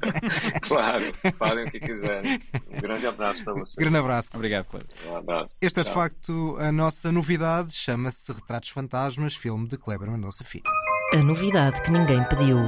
[0.66, 1.04] claro,
[1.36, 2.40] falem o que quiserem.
[2.72, 3.76] Um grande abraço para vocês.
[3.76, 4.30] Grande abraço.
[4.32, 4.88] Obrigado, Cláudio.
[5.10, 5.58] Um abraço.
[5.60, 10.64] Esta é de facto a nossa novidade, chama-se Retratos Fantasmas, filme de Kleber Mendonça Filho.
[11.10, 12.58] A novidade que ninguém pediu.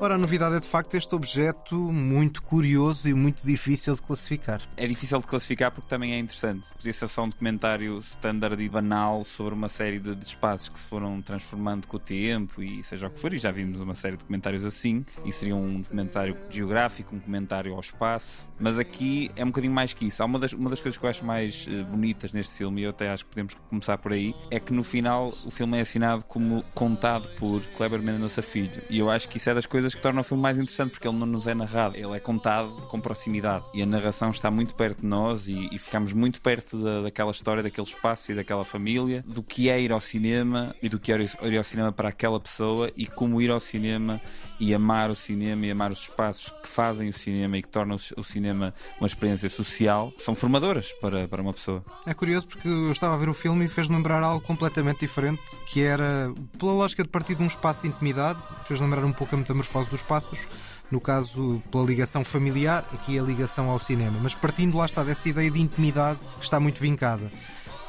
[0.00, 4.62] Ora, a novidade é de facto este objeto muito curioso e muito difícil de classificar.
[4.76, 6.68] É difícil de classificar porque também é interessante.
[6.72, 10.86] Podia ser só um documentário standard e banal sobre uma série de, espaços que se
[10.86, 14.12] foram transformando com o tempo e seja o que for, e já vimos uma série
[14.12, 19.42] de documentários assim, e seria um documentário geográfico, um comentário ao espaço, mas aqui é
[19.42, 20.22] um bocadinho mais que isso.
[20.22, 22.84] Há uma das, uma das coisas que eu acho mais uh, bonitas neste filme, e
[22.84, 25.80] eu até acho que podemos começar por aí, é que no final o filme é
[25.80, 29.87] assinado como contado por Kleber Mendonça Filho, e eu acho que isso é das coisas
[29.88, 32.20] coisas que tornam o filme mais interessante, porque ele não nos é narrado, ele é
[32.20, 33.64] contado com proximidade.
[33.72, 37.30] E a narração está muito perto de nós e, e ficamos muito perto da, daquela
[37.30, 41.12] história, daquele espaço e daquela família, do que é ir ao cinema e do que
[41.12, 44.20] é ir ao cinema para aquela pessoa e como ir ao cinema
[44.60, 47.96] e amar o cinema e amar os espaços que fazem o cinema e que tornam
[48.16, 51.84] o cinema uma experiência social, são formadoras para, para uma pessoa.
[52.04, 55.42] É curioso porque eu estava a ver o filme e fez lembrar algo completamente diferente,
[55.66, 59.34] que era, pela lógica de partir de um espaço de intimidade, fez lembrar um pouco
[59.34, 60.48] a metamorfose dos Pássaros,
[60.90, 65.28] no caso pela ligação familiar, aqui a ligação ao cinema, mas partindo lá está dessa
[65.28, 67.30] ideia de intimidade que está muito vincada.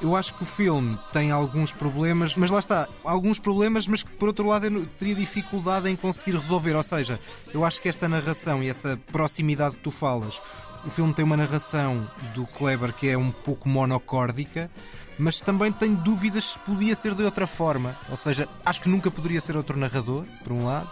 [0.02, 4.10] Eu acho que o filme tem alguns problemas, mas lá está, alguns problemas, mas que
[4.12, 6.74] por outro lado eu teria dificuldade em conseguir resolver.
[6.74, 7.20] Ou seja,
[7.54, 10.42] eu acho que esta narração e essa proximidade que tu falas,
[10.86, 14.72] o filme tem uma narração do Kleber que é um pouco monocórdica,
[15.18, 17.94] mas também tenho dúvidas se podia ser de outra forma.
[18.10, 20.90] Ou seja, acho que nunca poderia ser outro narrador, por um lado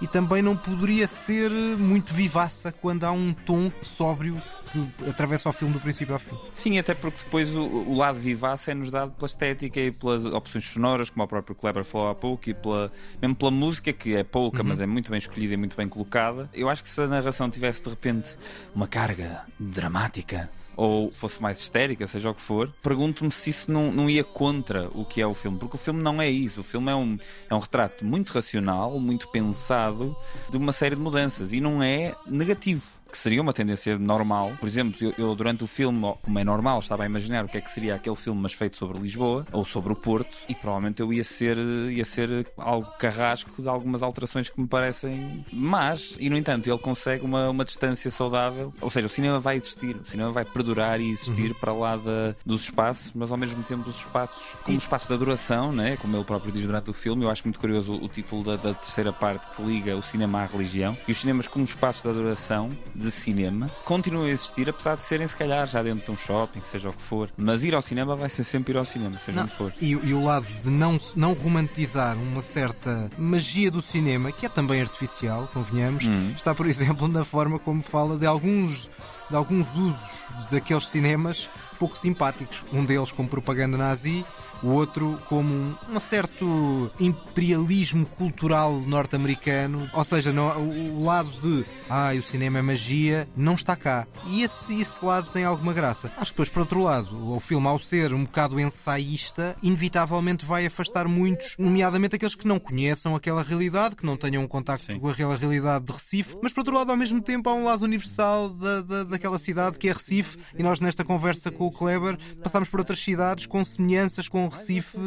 [0.00, 4.40] e também não poderia ser muito vivaça quando há um tom sóbrio
[4.72, 6.36] que atravessa o filme do princípio ao fim.
[6.54, 10.64] Sim, até porque depois o, o lado vivace é-nos dado pela estética e pelas opções
[10.64, 14.24] sonoras, como o próprio Kleber falou há pouco, e pela, mesmo pela música, que é
[14.24, 14.68] pouca, uhum.
[14.68, 16.50] mas é muito bem escolhida e muito bem colocada.
[16.52, 18.36] Eu acho que se a narração tivesse de repente
[18.74, 23.90] uma carga dramática ou fosse mais histérica, seja o que for, pergunto-me se isso não,
[23.90, 26.60] não ia contra o que é o filme, porque o filme não é isso.
[26.60, 30.14] O filme é um, é um retrato muito racional, muito pensado
[30.50, 34.52] de uma série de mudanças e não é negativo que seria uma tendência normal.
[34.60, 37.58] Por exemplo, eu, eu, durante o filme, como é normal, estava a imaginar o que
[37.58, 41.00] é que seria aquele filme, mas feito sobre Lisboa ou sobre o Porto, e provavelmente
[41.00, 46.16] eu ia ser, ia ser algo carrasco de algumas alterações que me parecem más.
[46.18, 48.72] E no entanto, ele consegue uma, uma distância saudável.
[48.80, 51.58] Ou seja, o cinema vai existir, o cinema vai perdurar e existir uhum.
[51.60, 55.72] para lá da, dos espaços, mas ao mesmo tempo os espaços como espaços de adoração,
[55.72, 55.96] né?
[55.96, 57.24] como ele próprio diz durante o filme.
[57.24, 60.42] Eu acho muito curioso o, o título da, da terceira parte que liga o cinema
[60.42, 64.96] à religião e os cinemas como espaços de adoração de cinema continuam a existir, apesar
[64.96, 67.30] de serem, se calhar, já dentro de um shopping, seja o que for.
[67.36, 69.72] Mas ir ao cinema vai ser sempre ir ao cinema, seja não, onde for.
[69.80, 74.48] E, e, o lado de não, não romantizar uma certa magia do cinema, que é
[74.48, 76.32] também artificial, convenhamos, hum.
[76.34, 78.90] está, por exemplo, na forma como fala de alguns,
[79.28, 82.64] de alguns usos daqueles cinemas pouco simpáticos.
[82.72, 84.24] Um deles como propaganda nazi,
[84.62, 91.30] o outro como um, um certo imperialismo cultural norte-americano, ou seja, no, o, o lado
[91.40, 94.06] de ah, o cinema é magia, não está cá.
[94.26, 96.10] E esse, esse lado tem alguma graça.
[96.16, 100.66] Acho que depois, por outro lado, o filme, ao ser um bocado ensaísta, inevitavelmente vai
[100.66, 104.98] afastar muitos, nomeadamente aqueles que não conheçam aquela realidade, que não tenham um contacto Sim.
[104.98, 107.84] com aquela realidade de Recife, mas por outro lado, ao mesmo tempo, há um lado
[107.84, 112.18] universal da, da, daquela cidade que é Recife, e nós, nesta conversa com o Kleber,
[112.42, 114.98] passámos por outras cidades com semelhanças com Recife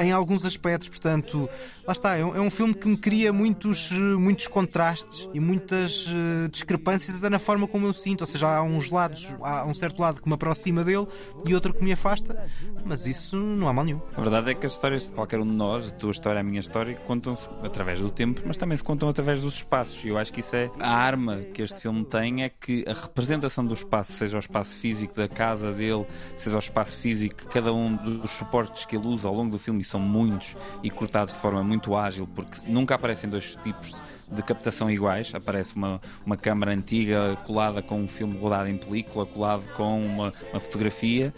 [0.00, 0.88] em alguns aspectos.
[0.88, 1.48] Portanto,
[1.86, 6.06] lá está, é um, é um filme que me cria muitos, muitos contrastes e muitas
[6.08, 8.22] eh, discrepâncias até na forma como eu sinto.
[8.22, 11.06] Ou seja, há uns lados, há um certo lado que me aproxima dele
[11.44, 12.48] e outro que me afasta,
[12.84, 14.00] mas isso não há mal nenhum.
[14.14, 16.44] A verdade é que as histórias de qualquer um de nós, a tua história, a
[16.44, 20.04] minha história, contam-se através do tempo, mas também se contam através dos espaços.
[20.04, 22.92] E eu acho que isso é a arma que este filme tem, é que a
[22.92, 26.06] representação do espaço, seja o espaço físico da casa dele,
[26.36, 29.58] seja o espaço físico que cada um dos suportes que ele usa ao longo do
[29.58, 34.02] filme, e são muitos, e cortados de forma muito ágil, porque nunca aparecem dois tipos
[34.30, 35.32] de captação iguais.
[35.34, 40.32] Aparece uma, uma câmara antiga colada com um filme rodado em película, colado com uma,
[40.50, 41.32] uma fotografia.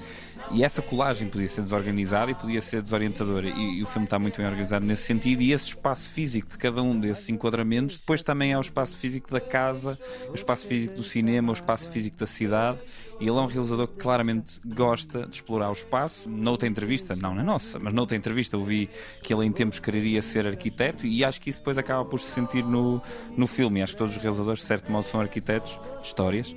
[0.52, 3.48] E essa colagem podia ser desorganizada e podia ser desorientadora.
[3.48, 5.42] E, e o filme está muito bem organizado nesse sentido.
[5.42, 9.30] E esse espaço físico de cada um desses enquadramentos, depois também é o espaço físico
[9.30, 12.78] da casa, o espaço físico do cinema, o espaço físico da cidade.
[13.20, 16.28] E ele é um realizador que claramente gosta de explorar o espaço.
[16.28, 18.88] Noutra entrevista, não na nossa, mas noutra entrevista eu vi
[19.22, 22.30] que ele em tempos quereria ser arquiteto e acho que isso depois acaba por se
[22.32, 23.00] sentir no,
[23.36, 23.80] no filme.
[23.80, 26.50] E acho que todos os realizadores, de certo modo, são arquitetos histórias.
[26.52, 26.56] Uh,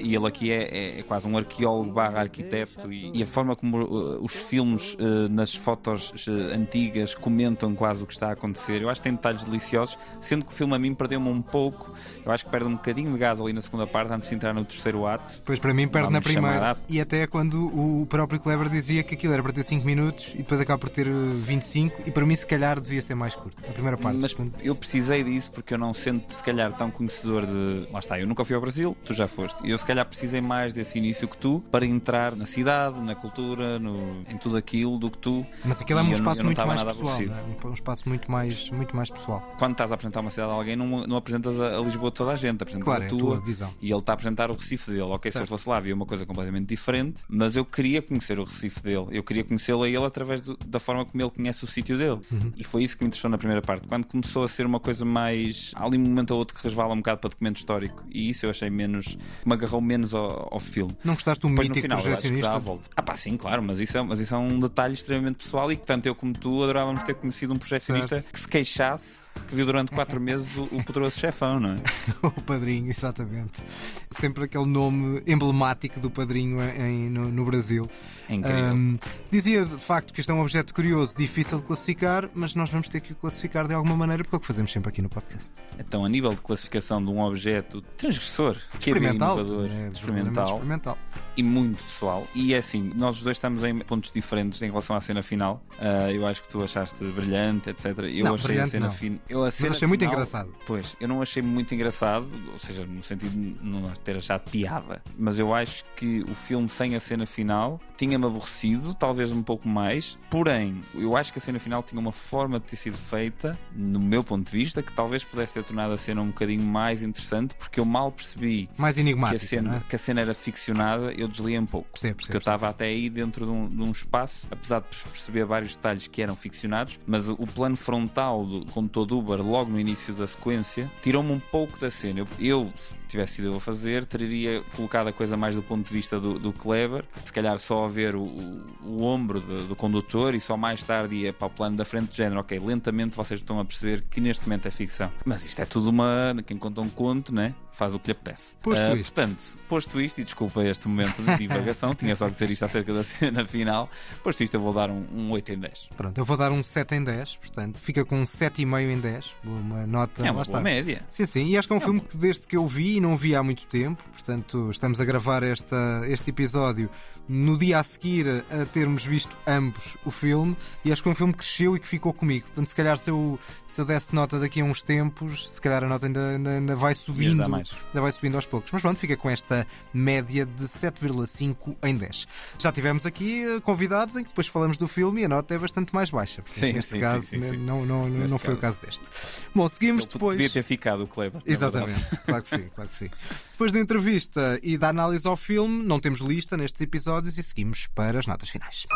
[0.00, 2.92] e ele aqui é, é- é quase um arqueólogo barra arquiteto.
[2.92, 8.02] E, e a forma como uh, os filmes uh, nas fotos uh, antigas comentam quase
[8.02, 9.98] o que está a acontecer, eu acho que tem detalhes deliciosos.
[10.20, 11.92] Sendo que o filme a mim perdeu-me um pouco.
[12.24, 14.54] Eu acho que perde um bocadinho de gás ali na segunda parte, antes de entrar
[14.54, 15.40] no terceiro ato.
[15.44, 16.76] Pois para mim perde na Vamos primeira.
[16.88, 20.38] E até quando o próprio Kleber dizia que aquilo era para ter 5 minutos e
[20.38, 23.56] depois acaba por ter eh, 25 e para mim se calhar devia ser mais curto.
[23.68, 24.18] A primeira parte.
[24.20, 27.88] Mas portanto, eu precisei disso porque eu não sento, se calhar, tão conhecedor de.
[27.90, 29.66] Lá está, eu nunca fui ao Brasil, tu já foste.
[29.66, 33.14] E eu, se calhar, precisei mais desse início que tu para entrar na cidade, na
[33.16, 34.22] cultura, no...
[34.28, 35.46] em tudo aquilo do que tu.
[35.64, 37.18] mas aquilo é um espaço não muito mais pessoal.
[37.20, 37.66] é?
[37.66, 39.42] Um espaço muito mais, muito mais pessoal.
[39.58, 42.12] Quando estás a apresentar uma cidade a alguém, não, não apresentas a, a Lisboa a
[42.12, 43.18] toda a gente, apresentas Claro, é a a tua.
[43.36, 43.74] tua visão.
[43.80, 45.02] E ele está a apresentar o Recife dele.
[45.02, 45.48] Ok, se eu Certo.
[45.50, 49.06] fosse lá, havia uma coisa completamente diferente, mas eu queria conhecer o Recife dele.
[49.10, 52.20] Eu queria conhecê-lo a ele através do- da forma como ele conhece o sítio dele.
[52.30, 52.52] Uhum.
[52.56, 53.86] E foi isso que me interessou na primeira parte.
[53.88, 55.72] Quando começou a ser uma coisa mais.
[55.74, 58.04] Há ali um momento ou outro que resvala um bocado para documento histórico.
[58.10, 59.16] E isso eu achei menos.
[59.44, 60.96] me agarrou menos ao, ao filme.
[61.04, 62.58] Não gostaste do Depois no mítico final, dá a projecionista?
[62.58, 62.88] volta.
[62.98, 65.76] Ah, pá, sim, claro, mas isso, é, mas isso é um detalhe extremamente pessoal e
[65.76, 68.32] que tanto eu como tu adorávamos ter conhecido um projecionista Certo.
[68.32, 71.76] que se queixasse que viu durante quatro meses o, o poderoso chefão, não é?
[72.26, 73.62] o padrinho, exatamente.
[74.10, 77.88] Sempre aquele nome emblemático do padrinho em- no, no Brasil.
[78.28, 78.64] É incrível.
[78.64, 78.96] Ahm,
[79.30, 82.88] dizia de facto que este é um objeto curioso, difícil de classificar, mas nós vamos
[82.88, 85.08] ter que o classificar de alguma maneira, porque é o que fazemos sempre aqui no
[85.08, 85.52] podcast.
[85.78, 89.38] Então, a nível de classificação de um objeto transgressor, que é Experimental.
[89.40, 90.98] inovador, é experimental experimental.
[91.36, 92.26] e muito pessoal.
[92.34, 95.62] E é assim, nós os dois estamos em pontos diferentes em relação à cena final.
[95.78, 97.86] Ah, eu acho que tu achaste brilhante, etc.
[98.12, 99.20] Eu Não, achei a cena final.
[99.28, 100.54] Eu cena achei muito final- engraçado.
[100.66, 105.02] Pois, eu não achei muito engraçado, ou seja, no sentido de não ter achado piada.
[105.18, 109.68] Mas eu acho que o filme sem a cena final tinha-me aborrecido, talvez um pouco
[109.68, 110.18] mais.
[110.30, 113.98] Porém, eu acho que a cena final tinha uma forma de ter sido feita, no
[113.98, 117.54] meu ponto de vista, que talvez pudesse ter tornado a cena um bocadinho mais interessante,
[117.54, 119.80] porque eu mal percebi Mais que a, cena, é?
[119.88, 121.88] que a cena era ficcionada, eu desliguei um pouco.
[121.92, 125.44] Percebo, Porque eu estava até aí dentro de um, de um espaço, apesar de perceber
[125.44, 130.14] vários detalhes que eram ficcionados, mas o plano frontal do condutor do Logo no início
[130.14, 132.20] da sequência, tirou-me um pouco da cena.
[132.20, 135.86] Eu, eu, se tivesse sido eu a fazer, teria colocado a coisa mais do ponto
[135.86, 139.68] de vista do, do Kleber, se calhar só a ver o, o, o ombro do,
[139.68, 142.40] do condutor e só mais tarde ia para o plano da frente de género.
[142.40, 145.10] Ok, lentamente vocês estão a perceber que neste momento é ficção.
[145.24, 146.34] Mas isto é tudo uma.
[146.46, 147.54] Quem conta um conto, né?
[147.72, 148.56] Faz o que lhe apetece.
[148.62, 149.14] Posto Ah, isto.
[149.14, 152.92] Portanto, posto isto, e desculpa este momento de divagação, tinha só que dizer isto acerca
[152.92, 153.88] da cena final.
[154.22, 155.90] Posto isto, eu vou dar um, um 8 em 10.
[155.94, 159.05] Pronto, eu vou dar um 7 em 10, portanto, fica com um 7,5 em 10,
[159.44, 160.26] uma nota.
[160.26, 161.02] É uma boa média.
[161.08, 163.16] Sim, sim, e acho que é um filme que desde que eu vi e não
[163.16, 166.90] vi há muito tempo, portanto, estamos a gravar esta, este episódio
[167.28, 171.14] no dia a seguir a termos visto ambos o filme, e acho que é um
[171.14, 172.46] filme que cresceu e que ficou comigo.
[172.46, 175.82] Portanto, se calhar se eu, se eu desse nota daqui a uns tempos, se calhar
[175.82, 177.42] a nota ainda, ainda, vai subindo.
[177.42, 178.70] Ainda vai subindo aos poucos.
[178.72, 182.28] Mas pronto, fica com esta média de 7,5 em 10.
[182.58, 185.58] Já tivemos aqui eh, convidados em que depois falamos do filme e a nota é
[185.58, 186.42] bastante mais baixa.
[186.46, 187.56] Sim, neste sim, caso, sim, sim.
[187.56, 188.95] Não, não, não, não foi o caso deste.
[189.00, 189.48] Gosto.
[189.54, 190.36] Bom, seguimos Ele depois.
[190.36, 191.40] Podia ter ficado o Kleber.
[191.44, 193.10] Exatamente, claro que sim, claro que sim.
[193.52, 197.86] Depois da entrevista e da análise ao filme, não temos lista nestes episódios e seguimos
[197.94, 198.86] para as notas finais.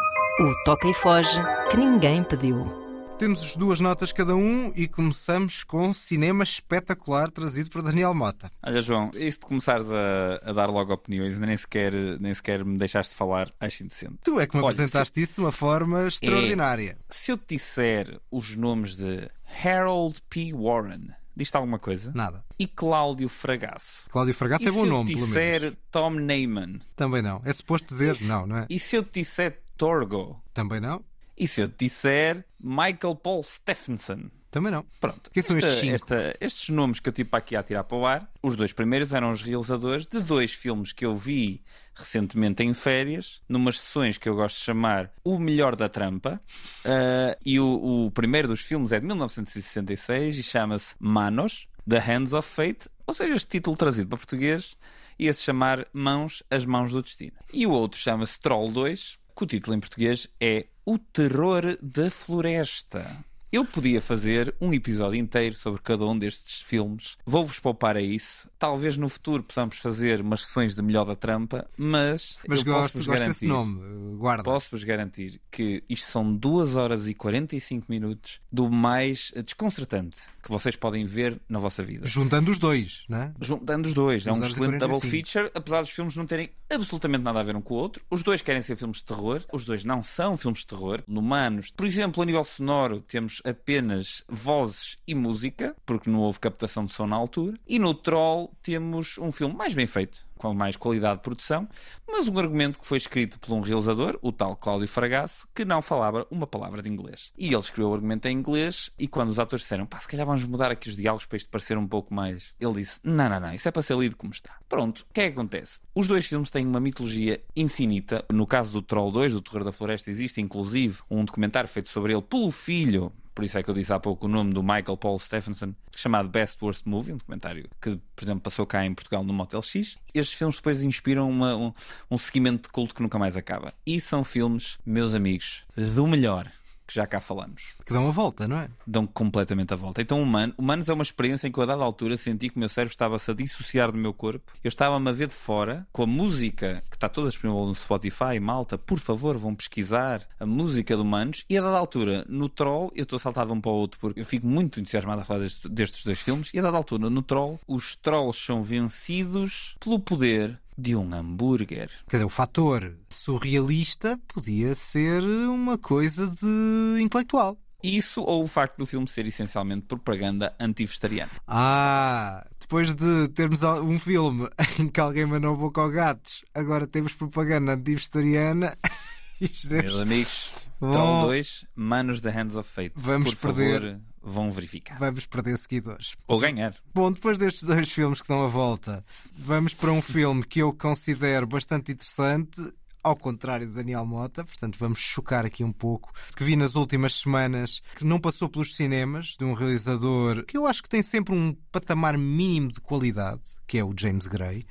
[0.41, 1.41] O Toca e Foge
[1.71, 2.90] que ninguém pediu.
[3.21, 8.51] Temos duas notas cada um e começamos com cinema espetacular trazido por Daniel Mota.
[8.63, 12.79] Olha, João, isso de começares a, a dar logo opiniões, nem sequer, nem sequer me
[12.79, 14.15] deixaste falar, acho indecente.
[14.25, 16.97] Tu é que me Olha, apresentaste isso de uma forma extraordinária.
[17.11, 19.29] Se eu te disser os nomes de
[19.63, 20.55] Harold P.
[20.55, 22.13] Warren, diz-te alguma coisa?
[22.15, 22.43] Nada.
[22.59, 24.09] E Cláudio Fragasso.
[24.09, 25.61] Cláudio Fragasso e é bom se nome, eu te pelo menos.
[25.61, 26.81] disser Tom Neyman?
[26.97, 27.43] Também não.
[27.45, 28.27] É suposto dizer Isso.
[28.27, 28.67] não, não é?
[28.71, 30.43] E se eu te disser Torgo?
[30.55, 31.05] Também não.
[31.41, 34.31] E se eu te disser Michael Paul Stephenson?
[34.51, 34.85] Também não.
[35.01, 35.31] Pronto.
[35.31, 35.95] Quem são Esta- estes cinco?
[35.95, 38.73] esta- estes nomes que eu tive para aqui a tirar para o ar, os dois
[38.73, 41.63] primeiros eram os realizadores de dois filmes que eu vi
[41.95, 46.41] recentemente em férias, numas sessões que eu gosto de chamar O Melhor da Trampa.
[46.85, 52.33] Ah, e o, o primeiro dos filmes é de 1966 e chama-se Manos, The Hands
[52.33, 54.77] of Fate, ou seja, este título trazido para português
[55.19, 57.33] ia se chamar Mãos, as Mãos do Destino.
[57.53, 62.11] E o outro chama-se Troll 2, que o título em português é O Terror da
[62.11, 63.25] Floresta.
[63.53, 67.17] Eu podia fazer um episódio inteiro sobre cada um destes filmes.
[67.27, 68.49] Vou-vos poupar a isso.
[68.57, 72.99] Talvez no futuro possamos fazer umas sessões de melhor da trampa, mas, Mas gosto, gosto
[72.99, 74.17] desse garantir- nome.
[74.19, 74.45] Guarda.
[74.45, 80.77] Posso-vos garantir que isto são 2 horas e 45 minutos do mais desconcertante que vocês
[80.77, 82.07] podem ver na vossa vida.
[82.07, 83.33] Juntando os dois, não é?
[83.41, 85.11] Juntando os dois, é um 2 horas excelente double 45.
[85.33, 88.03] feature, apesar dos filmes não terem absolutamente nada a ver um com o outro.
[88.09, 91.03] Os dois querem ser filmes de terror, os dois não são filmes de terror.
[91.07, 96.41] No Manos, por exemplo, a nível sonoro, temos apenas vozes e música, porque não houve
[96.41, 97.59] captação de som na altura.
[97.67, 101.69] E no Troll temos um filme mais bem feito, com mais qualidade de produção,
[102.09, 105.83] mas um argumento que foi escrito por um realizador, o tal Cláudio Fragasso, que não
[105.83, 107.31] falava uma palavra de inglês.
[107.37, 110.27] E ele escreveu o argumento em inglês e quando os atores disseram, pá, se calhar
[110.27, 112.55] vamos mudar aqui os diálogos para isto parecer um pouco mais...
[112.59, 114.57] Ele disse, não, não, não, isso é para ser lido como está.
[114.67, 115.81] Pronto, o que é que acontece?
[115.95, 118.25] Os dois filmes têm uma mitologia infinita.
[118.33, 122.15] No caso do Troll 2, do Terror da Floresta, existe inclusive um documentário feito sobre
[122.15, 124.99] ele pelo filho por isso é que eu disse há pouco o nome do Michael
[124.99, 129.25] Paul Stephenson, chamado Best Worst Movie, um documentário que, por exemplo, passou cá em Portugal
[129.25, 129.97] no Motel X.
[130.31, 131.73] Estes filmes depois inspiram uma- um,
[132.11, 133.75] um seguimento de culto que nunca mais acaba.
[133.85, 136.51] E são filmes, meus amigos, do melhor
[136.91, 137.73] que já cá falamos.
[137.87, 138.69] Que dão a volta, não é?
[138.85, 140.03] Dão completamente a volta.
[140.03, 142.59] Então, Human, Humanos é uma experiência em que eu, a dada altura, senti que o
[142.59, 144.53] meu cérebro estava-se a dissociar do meu corpo.
[144.65, 148.41] Eu estava-me a ver de fora, com a música que está toda disponível no Spotify.
[148.41, 151.45] Malta, por favor, vão pesquisar a música de Humanos.
[151.49, 154.25] E a dada altura, no Troll, eu estou de um para o outro porque eu
[154.25, 156.51] fico muito entusiasmado a falar deste- destes dois filmes.
[156.53, 161.91] E a dada altura, no Troll, os Trolls são vencidos pelo poder de um hambúrguer.
[162.09, 162.95] Quer dizer, o fator
[163.25, 167.59] surrealista podia ser uma coisa de intelectual.
[167.83, 171.31] Isso ou o facto do filme ser essencialmente propaganda anti-vegetariana.
[171.47, 174.49] Ah, depois de termos um filme
[174.79, 178.77] em que alguém mandou boca ao gatos, agora temos propaganda anti-vegetariana.
[179.69, 180.91] Deve- Meus amigos, Bom.
[180.93, 182.93] Troll 2, Manos da Hands of Fate.
[182.97, 183.81] Vamos Por perder.
[183.81, 184.99] favor, vão verificar.
[184.99, 186.15] Vamos perder seguidores.
[186.27, 186.75] Ou ganhar.
[186.95, 189.03] Bom, depois destes dois filmes que dão a volta,
[189.39, 192.61] vamos para um filme que eu considero bastante interessante,
[193.03, 197.15] ao contrário de Daniel Mota, portanto vamos chocar aqui um pouco, que vi nas últimas
[197.15, 201.35] semanas, que não passou pelos cinemas, de um realizador que eu acho que tem sempre
[201.35, 204.65] um patamar mínimo de qualidade, que é o James Gray.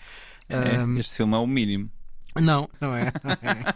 [0.47, 1.91] É, Ahm, este filme é o mínimo.
[2.35, 3.11] não, não é.
[3.23, 3.75] não é.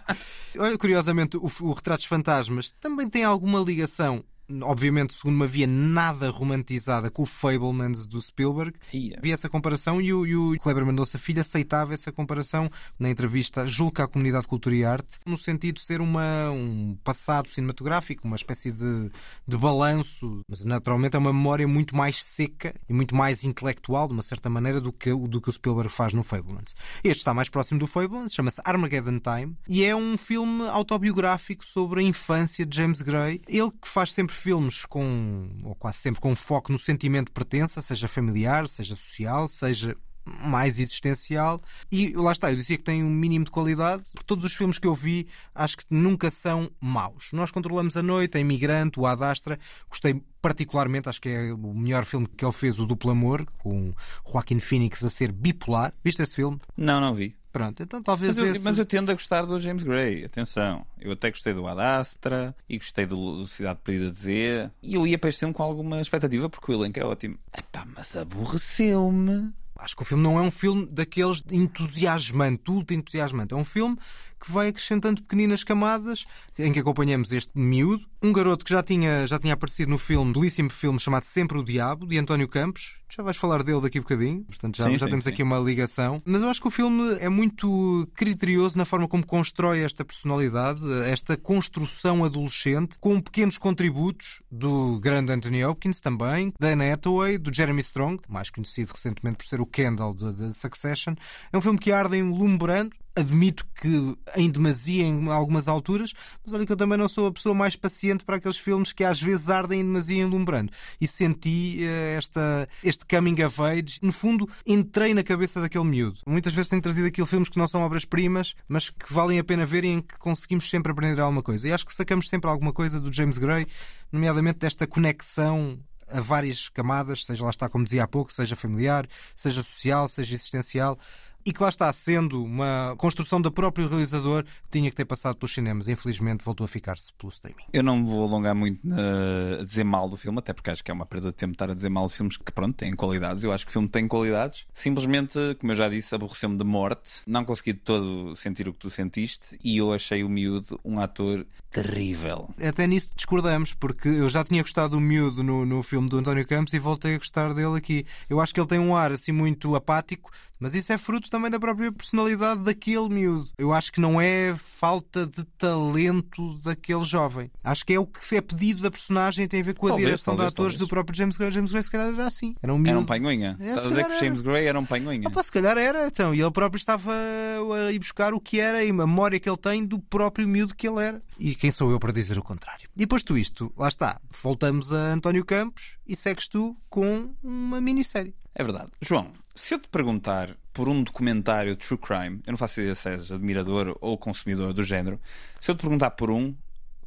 [0.60, 4.24] Olha, curiosamente, o, o Retratos Fantasmas também tem alguma ligação,
[4.62, 8.74] obviamente, segundo me havia, nada romantizada com o Fablemans do Spielberg.
[8.94, 9.20] Ia.
[9.22, 13.66] Vi essa comparação e o, e o Kleber Mendonça Filho aceitava essa comparação na entrevista,
[13.68, 17.48] julgo que à Comunidade de Cultura e Arte, no sentido de ser uma, um passado
[17.50, 19.10] cinematográfico, uma espécie de,
[19.48, 24.14] de balanço, mas naturalmente é uma memória muito mais seca e muito mais intelectual, de
[24.14, 26.76] uma certa maneira, do que, o- do que o Spielberg faz no Fablemans.
[27.04, 32.00] Este está mais próximo do Fablemans, chama-se Armageddon Time, e é um filme autobiográfico sobre
[32.02, 33.42] a infância de James Gray.
[33.48, 37.82] Ele que faz sempre filmes com, ou quase sempre com foco no sentimento de pertença,
[37.82, 39.96] seja familiar, seja social, seja
[40.26, 41.62] mais existencial
[41.92, 44.80] e lá está, eu dizia que tem um mínimo de qualidade porque todos os filmes
[44.80, 49.06] que eu vi acho que nunca são maus nós controlamos a noite, a Imigrante, o
[49.06, 49.60] Adastra
[49.90, 53.94] gostei particularmente, acho que é o melhor filme que ele fez, o Duplo Amor com
[54.30, 56.60] Joaquin Phoenix a ser bipolar viste esse filme?
[56.76, 57.36] Não, não vi.
[57.54, 58.66] Pronto, então talvez Mas eu, esse...
[58.66, 60.26] mas eu tendo a gostar do James Gray.
[60.26, 60.88] Atenção.
[61.00, 64.72] Eu até gostei do Adastra e gostei do, do Cidade Perdida de Z.
[64.82, 67.38] E eu ia para este filme com alguma expectativa porque o elenco é ótimo.
[67.56, 69.54] Epá, mas aborreceu-me.
[69.76, 73.54] Acho que o filme não é um filme daqueles entusiasmante, ultra entusiasmante.
[73.54, 73.98] É um filme
[74.44, 76.26] que vai acrescentando pequeninas camadas
[76.60, 80.34] em que acompanhamos este miúdo, um garoto que já tinha, já tinha aparecido no filme,
[80.34, 83.02] belíssimo filme chamado Sempre o Diabo, de António Campos.
[83.10, 85.30] Já vais falar dele daqui a bocadinho, portanto já, Sim, já sim, temos sim.
[85.30, 86.22] aqui uma ligação.
[86.26, 90.82] Mas eu acho que o filme é muito criterioso na forma como constrói esta personalidade,
[91.06, 97.54] esta construção adolescente, com pequenos contributos do grande Anthony Hopkins também, da Anne Hathaway, do
[97.54, 101.14] Jeremy Strong, mais conhecido recentemente por ser o Kendall de, de Succession.
[101.52, 106.66] É um filme que arde enlumbrando, admito que em demasia em algumas alturas, mas olha
[106.66, 109.50] que eu também não sou a pessoa mais paciente para aqueles filmes que às vezes
[109.50, 110.72] ardem em demasia enlumbrando.
[111.00, 114.00] E senti eh, esta, este coming of age.
[114.02, 116.20] No fundo, entrei na cabeça daquele miúdo.
[116.26, 119.66] Muitas vezes tenho trazido aqui filmes que não são obras-primas, mas que valem a pena
[119.66, 121.68] ver e em que conseguimos sempre aprender alguma coisa.
[121.68, 123.66] E acho que sacamos sempre alguma coisa do James Gray,
[124.12, 129.08] nomeadamente desta conexão a várias camadas, seja lá está, como dizia há pouco, seja familiar,
[129.36, 131.00] seja social, seja existencial
[131.46, 135.54] e que lá está sendo uma construção do próprio realizador, tinha que ter passado pelos
[135.54, 135.88] cinemas.
[135.88, 137.64] Infelizmente voltou a ficar-se pelo streaming.
[137.72, 140.92] Eu não me vou alongar muito a dizer mal do filme, até porque acho que
[140.92, 143.44] é uma perda de tempo estar a dizer mal de filmes que, pronto, têm qualidades.
[143.44, 144.66] Eu acho que o filme tem qualidades.
[144.74, 147.22] Simplesmente, como eu já disse, aborreceu-me de morte.
[147.28, 151.00] Não consegui de todo sentir o que tu sentiste e eu achei o miúdo um
[151.00, 152.50] ator terrível.
[152.62, 156.46] Até nisso discordamos, porque eu já tinha gostado do miúdo no, no filme do António
[156.46, 158.06] Campos e voltei a gostar dele aqui.
[158.30, 160.30] Eu acho que ele tem um ar assim muito apático,
[160.60, 163.50] mas isso é fruto também da própria personalidade daquele miúdo.
[163.58, 167.50] Eu acho que não é falta de talento daquele jovem.
[167.64, 170.06] Acho que é o que é pedido da personagem tem a ver com a Talvez,
[170.06, 170.78] direção talvez, de atores talvez.
[170.80, 171.50] do próprio James Gray.
[171.50, 172.56] James Gray se calhar era assim.
[172.62, 172.90] Era um miúdo.
[172.92, 173.58] Era um panhoinha.
[173.60, 175.28] É, Estás a dizer que James Gray era um panhoinha.
[175.36, 176.36] Ah, se calhar era, então.
[176.36, 179.58] E ele próprio estava a ir buscar o que era e a memória que ele
[179.58, 181.20] tem do próprio miúdo que ele era.
[181.40, 182.88] E quem sou eu para dizer o contrário?
[182.96, 184.22] E posto isto, lá está.
[184.44, 188.36] Voltamos a António Campos e segues tu com uma minissérie.
[188.56, 188.92] É verdade.
[189.02, 193.10] João, se eu te perguntar por um documentário true crime, eu não faço ideia se
[193.10, 195.20] és admirador ou consumidor do género,
[195.60, 196.56] se eu te perguntar por um,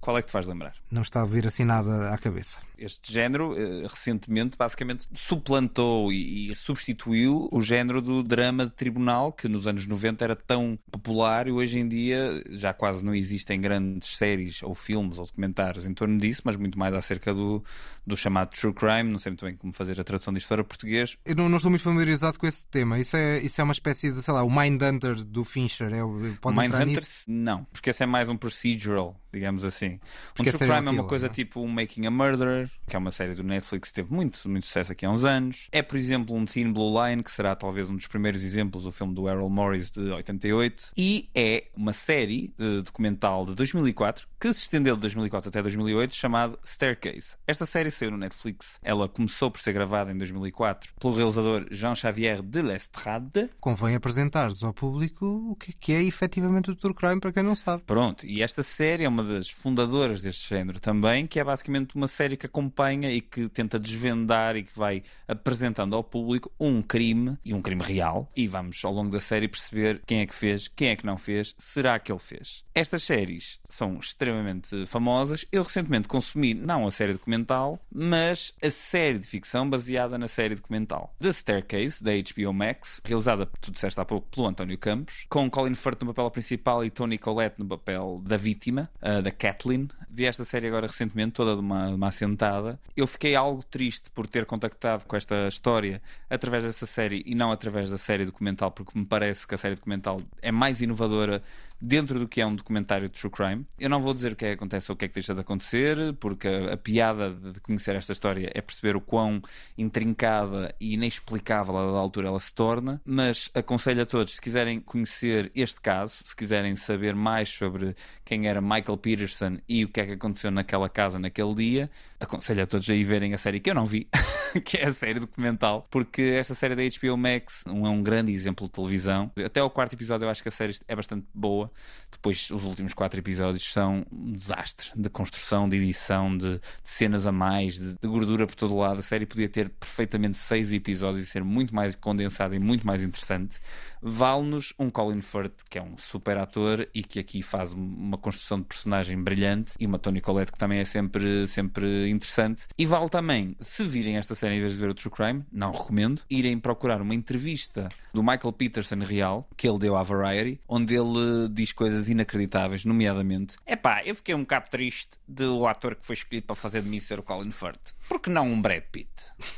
[0.06, 0.72] qual é que te vais lembrar?
[0.88, 2.58] Não está a vir assim nada à cabeça.
[2.78, 9.32] Este género, eh, recentemente, basicamente suplantou e, e substituiu o género do drama de tribunal,
[9.32, 13.60] que nos anos 90 era tão popular e hoje em dia já quase não existem
[13.60, 17.64] grandes séries ou filmes ou documentários em torno disso, mas muito mais acerca do,
[18.06, 19.10] do chamado true crime.
[19.10, 21.18] Não sei muito bem como fazer a tradução disto para português.
[21.24, 22.96] Eu não, não estou muito familiarizado com esse tema.
[23.00, 25.92] Isso é, isso é uma espécie de, sei lá, o Mindhunter do Fincher.
[25.92, 26.00] É,
[26.40, 27.24] pode Mindhunter, nisso?
[27.26, 29.95] não, porque esse é mais um procedural, digamos assim.
[30.34, 31.34] Porque um é true crime é serial uma coisa não é?
[31.34, 34.66] tipo um Making a Murderer, que é uma série do Netflix que teve muito, muito
[34.66, 35.68] sucesso aqui há uns anos.
[35.72, 38.92] É, por exemplo, um Thin Blue Line, que será talvez um dos primeiros exemplos do
[38.92, 40.92] filme do Errol Morris de 88.
[40.96, 46.14] E é uma série eh, documental de 2004, que se estendeu de 2004 até 2008,
[46.14, 47.36] chamado Staircase.
[47.46, 48.78] Esta série saiu no Netflix.
[48.82, 53.50] Ela começou por ser gravada em 2004 pelo realizador Jean-Xavier de Lestrade.
[53.60, 57.54] Convém apresentares ao público o que, que é efetivamente o True Crime, para quem não
[57.54, 57.82] sabe.
[57.86, 62.08] Pronto, e esta série é uma das fundadoras deste género também, que é basicamente uma
[62.08, 67.38] série que acompanha e que tenta desvendar e que vai apresentando ao público um crime
[67.44, 68.30] e um crime real.
[68.36, 71.18] E vamos ao longo da série perceber quem é que fez, quem é que não
[71.18, 72.64] fez, será que ele fez.
[72.74, 75.46] Estas séries são extremamente famosas.
[75.50, 80.54] Eu recentemente consumi não a série documental, mas a série de ficção baseada na série
[80.54, 85.50] documental The Staircase, da HBO Max, realizada, tu disseste há pouco, pelo António Campos, com
[85.50, 89.30] Colin Firth no papel principal e Tony Collette no papel da vítima, ah, da
[89.66, 89.88] Kathleen.
[90.08, 92.78] Vi esta série agora recentemente, toda de uma, uma assentada.
[92.96, 96.00] Eu fiquei algo triste por ter contactado com esta história
[96.30, 99.74] através dessa série e não através da série documental, porque me parece que a série
[99.74, 101.42] documental é mais inovadora
[101.80, 103.66] dentro do que é um documentário de true crime.
[103.78, 105.34] Eu não vou dizer o que é que acontece ou o que é que deixa
[105.34, 109.42] de acontecer, porque a, a piada de conhecer esta história é perceber o quão
[109.76, 114.80] intrincada e inexplicável a dada altura ela se torna, mas aconselho a todos, se quiserem
[114.80, 120.00] conhecer este caso, se quiserem saber mais sobre quem era Michael Peterson e o que
[120.00, 121.90] é que aconteceu naquela casa naquele dia,
[122.20, 124.08] aconselho a todos a ir verem a série que eu não vi,
[124.64, 128.32] que é a série documental, porque esta série da HBO Max não é um grande
[128.32, 129.30] exemplo de televisão.
[129.44, 131.70] Até o quarto episódio eu acho que a série é bastante boa.
[132.10, 137.26] Depois, os últimos quatro episódios são um desastre de construção, de edição, de, de cenas
[137.26, 138.98] a mais, de, de gordura por todo lado.
[138.98, 143.02] A série podia ter perfeitamente seis episódios e ser muito mais condensada e muito mais
[143.02, 143.58] interessante.
[144.00, 148.58] Vale-nos um Colin Firth, que é um super ator e que aqui faz uma construção
[148.58, 152.66] de personagem brilhante, e uma Toni Collette, que também é sempre, sempre interessante.
[152.76, 155.72] E vale também, se virem esta série em vez de ver o True Crime, não
[155.72, 160.94] recomendo, irem procurar uma entrevista do Michael Peterson real, que ele deu à Variety, onde
[160.94, 163.56] ele diz coisas inacreditáveis, nomeadamente.
[163.66, 167.00] Epá, eu fiquei um bocado triste do ator que foi escolhido para fazer de mim
[167.00, 167.95] ser o Colin Firth.
[168.08, 169.10] Porque não um Brad Pitt?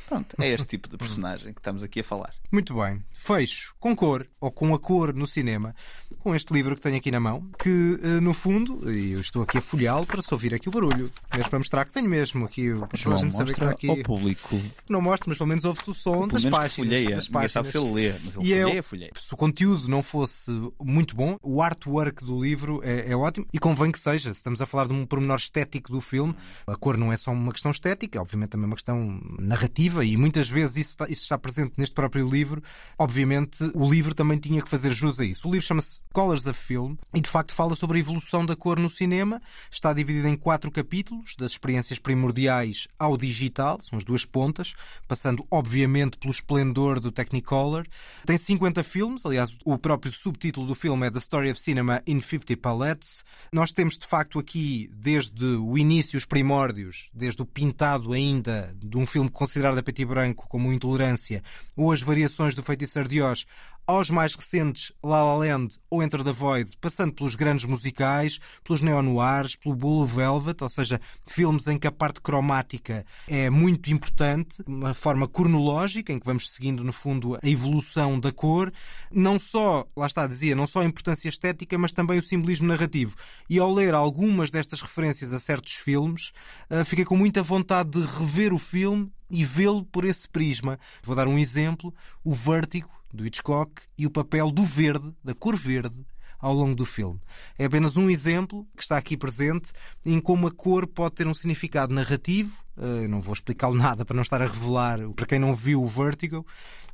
[0.08, 2.32] Pronto, é este tipo de personagem que estamos aqui a falar.
[2.50, 3.02] Muito bem.
[3.12, 5.74] Fecho com cor, ou com a cor no cinema,
[6.18, 9.42] com este livro que tenho aqui na mão, que eh, no fundo, e eu estou
[9.42, 12.44] aqui a folheá-lo para se ouvir aqui o barulho, mesmo para mostrar que tenho mesmo
[12.46, 13.88] aqui, a João, gente saber que está aqui.
[13.90, 14.58] ao público.
[14.88, 16.74] Não mostro, mas pelo menos ouve-se o som das que páginas.
[16.74, 17.10] folheia.
[17.16, 17.68] das Ninguém sabe páginas.
[17.68, 19.10] se ele lê, mas ele E é- folheia, folheia.
[19.20, 20.50] Se o conteúdo não fosse
[20.82, 24.32] muito bom, o artwork do livro é, é ótimo e convém que seja.
[24.32, 26.34] Se estamos a falar de um pormenor estético do filme,
[26.66, 30.48] a cor não é só uma questão estética, obviamente também uma questão narrativa e muitas
[30.48, 32.62] vezes isso está, isso está presente neste próprio livro.
[32.98, 35.48] Obviamente, o livro também tinha que fazer jus a isso.
[35.48, 38.78] O livro chama-se Colors of Film e de facto fala sobre a evolução da cor
[38.78, 39.40] no cinema.
[39.70, 44.74] Está dividido em quatro capítulos, das experiências primordiais ao digital, são as duas pontas,
[45.06, 47.86] passando obviamente pelo esplendor do Technicolor.
[48.26, 52.20] Tem 50 filmes, aliás, o próprio subtítulo do filme é The Story of Cinema in
[52.20, 53.24] 50 Palettes.
[53.52, 58.96] Nós temos de facto aqui, desde o início, os primórdios, desde o pintado ainda de
[58.96, 61.42] um filme considerado a preto e branco como Intolerância,
[61.76, 63.46] ou as variações do Feiticeiro de Oz,
[63.88, 68.82] aos mais recentes La La Land ou Enter the Void, passando pelos grandes musicais, pelos
[68.82, 74.62] neo-noirs, pelo Blue Velvet, ou seja, filmes em que a parte cromática é muito importante,
[74.66, 78.70] uma forma cronológica em que vamos seguindo, no fundo, a evolução da cor,
[79.10, 83.16] não só, lá está, dizia, não só a importância estética, mas também o simbolismo narrativo.
[83.48, 86.32] E ao ler algumas destas referências a certos filmes,
[86.68, 90.78] eh, fiquei com muita vontade de rever o filme e vê-lo por esse prisma.
[91.02, 95.56] Vou dar um exemplo: o Vértigo do Hitchcock e o papel do verde, da cor
[95.56, 96.04] verde,
[96.38, 97.20] ao longo do filme.
[97.58, 99.72] É apenas um exemplo que está aqui presente
[100.04, 102.56] em como a cor pode ter um significado narrativo.
[102.80, 105.82] Eh, Eu não vou explicá-lo nada para não estar a revelar para quem não viu
[105.82, 106.46] o Vertigo,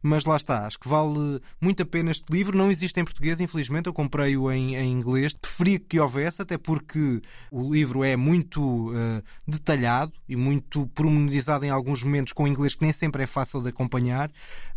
[0.02, 0.66] mas lá está.
[0.66, 2.56] Acho que vale muito a pena este livro.
[2.56, 3.86] Não existe em português, infelizmente.
[3.86, 5.32] Eu comprei-o em, em inglês.
[5.34, 7.20] Preferia que houvesse, até porque
[7.50, 12.82] o livro é muito eh, detalhado e muito pormenorizado em alguns momentos com inglês que
[12.82, 14.30] nem sempre é fácil de acompanhar,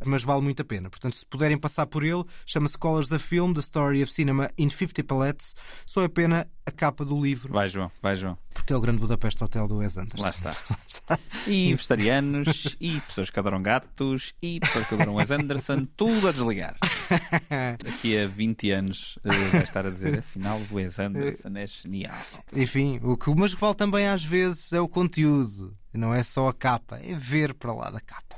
[0.05, 0.89] mas vale muito a pena.
[0.89, 4.69] Portanto, se puderem passar por ele, chama-se Colors of Film, The Story of Cinema in
[4.69, 5.55] 50 Palettes.
[5.85, 8.37] Só é pena a capa do livro, Vai, João, vai, João.
[8.53, 10.21] porque é o Grande Budapeste Hotel do Wes Anderson.
[10.23, 10.55] Lá está.
[11.47, 16.33] E vegetarianos, e pessoas que adoram gatos, e pessoas que adoram Wes Anderson, tudo a
[16.33, 16.75] desligar.
[17.81, 22.17] Daqui a 20 anos eh, vai estar a dizer, afinal, o Wes Anderson é genial.
[22.51, 26.21] Enfim, o que mas o que vale também às vezes é o conteúdo, não é
[26.21, 28.35] só a capa, é ver para lá da capa.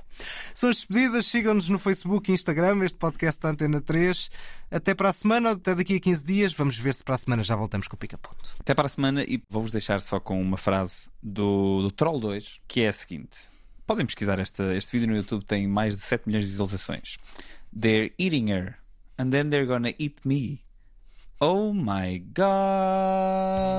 [0.53, 4.29] São as despedidas, sigam-nos no Facebook e Instagram, este podcast da Antena 3.
[4.71, 6.53] Até para a semana, até daqui a 15 dias.
[6.53, 8.49] Vamos ver se para a semana já voltamos com o pica-ponto.
[8.59, 12.61] Até para a semana e vou-vos deixar só com uma frase do, do Troll 2,
[12.67, 13.37] que é a seguinte.
[13.85, 17.17] Podem pesquisar esta, este vídeo no YouTube, tem mais de 7 milhões de visualizações.
[17.77, 18.75] They're eating her,
[19.17, 20.61] and then they're gonna eat me.
[21.41, 23.69] Oh my god!